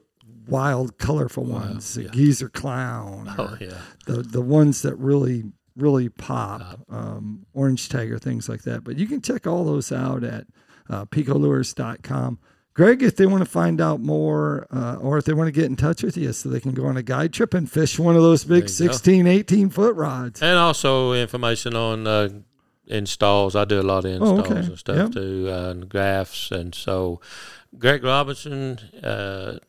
wild, 0.47 0.97
colorful 0.97 1.43
Wow, 1.45 1.59
ones, 1.59 1.93
the 1.93 2.03
yeah. 2.03 2.09
geezer 2.11 2.49
clown, 2.49 3.33
Oh, 3.37 3.57
yeah. 3.59 3.77
the 4.05 4.21
the 4.23 4.41
ones 4.41 4.81
that 4.83 4.95
really 4.97 5.43
really 5.77 6.09
pop, 6.09 6.59
Pop. 6.61 6.79
um, 6.89 7.45
orange 7.53 7.87
tiger 7.87 8.19
things 8.19 8.49
like 8.49 8.63
that 8.63 8.83
but 8.83 8.97
you 8.97 9.07
can 9.07 9.21
check 9.21 9.47
all 9.47 9.63
those 9.63 9.89
out 9.91 10.21
at 10.21 10.45
uh, 10.89 11.05
picolures.com 11.05 12.37
greg 12.73 13.01
if 13.01 13.15
they 13.15 13.25
want 13.25 13.41
to 13.43 13.49
find 13.49 13.79
out 13.79 14.01
more 14.01 14.67
uh, 14.71 14.95
or 14.95 15.17
if 15.17 15.23
they 15.25 15.33
want 15.33 15.47
to 15.47 15.51
get 15.51 15.65
in 15.65 15.75
touch 15.77 16.03
with 16.03 16.17
you 16.17 16.33
so 16.33 16.49
they 16.49 16.59
can 16.59 16.73
go 16.73 16.85
on 16.85 16.97
a 16.97 17.01
guide 17.03 17.31
trip 17.33 17.53
and 17.53 17.71
fish 17.71 17.97
one 17.97 18.17
of 18.17 18.21
those 18.21 18.43
big 18.43 18.67
There 18.67 18.83
you 18.83 18.89
go. 18.89 18.93
16 18.93 19.27
18 19.27 19.69
foot 19.69 19.95
rods 19.95 20.41
And 20.41 20.57
also 20.59 21.13
information 21.13 21.75
on 21.75 22.05
uh, 22.05 22.29
installs. 22.87 23.55
I 23.55 23.63
do 23.65 23.79
a 23.79 23.83
lot 23.83 24.03
of 24.05 24.11
Oh, 24.21 24.35
installs 24.35 24.39
okay. 24.51 24.59
and 24.67 24.77
stuff 24.77 24.95
Yep. 24.97 25.11
too, 25.13 25.47
uh, 25.49 25.69
and 25.71 25.87
graphs. 25.89 26.51
And 26.51 26.75
so, 26.75 27.21
Greg 27.77 28.03
Robinson 28.03 28.77
uh, 29.03 29.59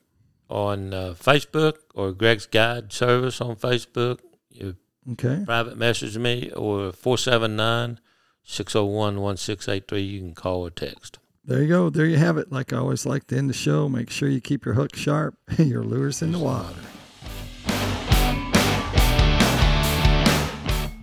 on 0.52 0.92
uh, 0.92 1.14
Facebook 1.18 1.78
or 1.94 2.12
Greg's 2.12 2.46
Guide 2.46 2.92
Service 2.92 3.40
on 3.40 3.56
Facebook. 3.56 4.18
You 4.50 4.76
okay 5.12 5.42
private 5.44 5.76
message 5.78 6.16
me 6.18 6.50
or 6.54 6.92
479 6.92 7.98
601 8.44 9.20
1683. 9.20 10.00
You 10.00 10.20
can 10.20 10.34
call 10.34 10.66
or 10.66 10.70
text. 10.70 11.18
there 11.44 11.62
you 11.62 11.68
go 11.68 11.90
there 11.90 12.06
you 12.06 12.18
have 12.18 12.36
it 12.38 12.52
like 12.52 12.72
i 12.72 12.76
always 12.76 13.04
like 13.04 13.26
to 13.26 13.36
end 13.36 13.50
the 13.50 13.54
show 13.54 13.88
make 13.88 14.10
sure 14.10 14.28
you 14.28 14.40
keep 14.40 14.64
your 14.64 14.74
hook 14.74 14.94
sharp 14.94 15.34
and 15.58 15.68
your 15.68 15.82
lures 15.82 16.22
in 16.22 16.30
the 16.30 16.38
water 16.38 16.78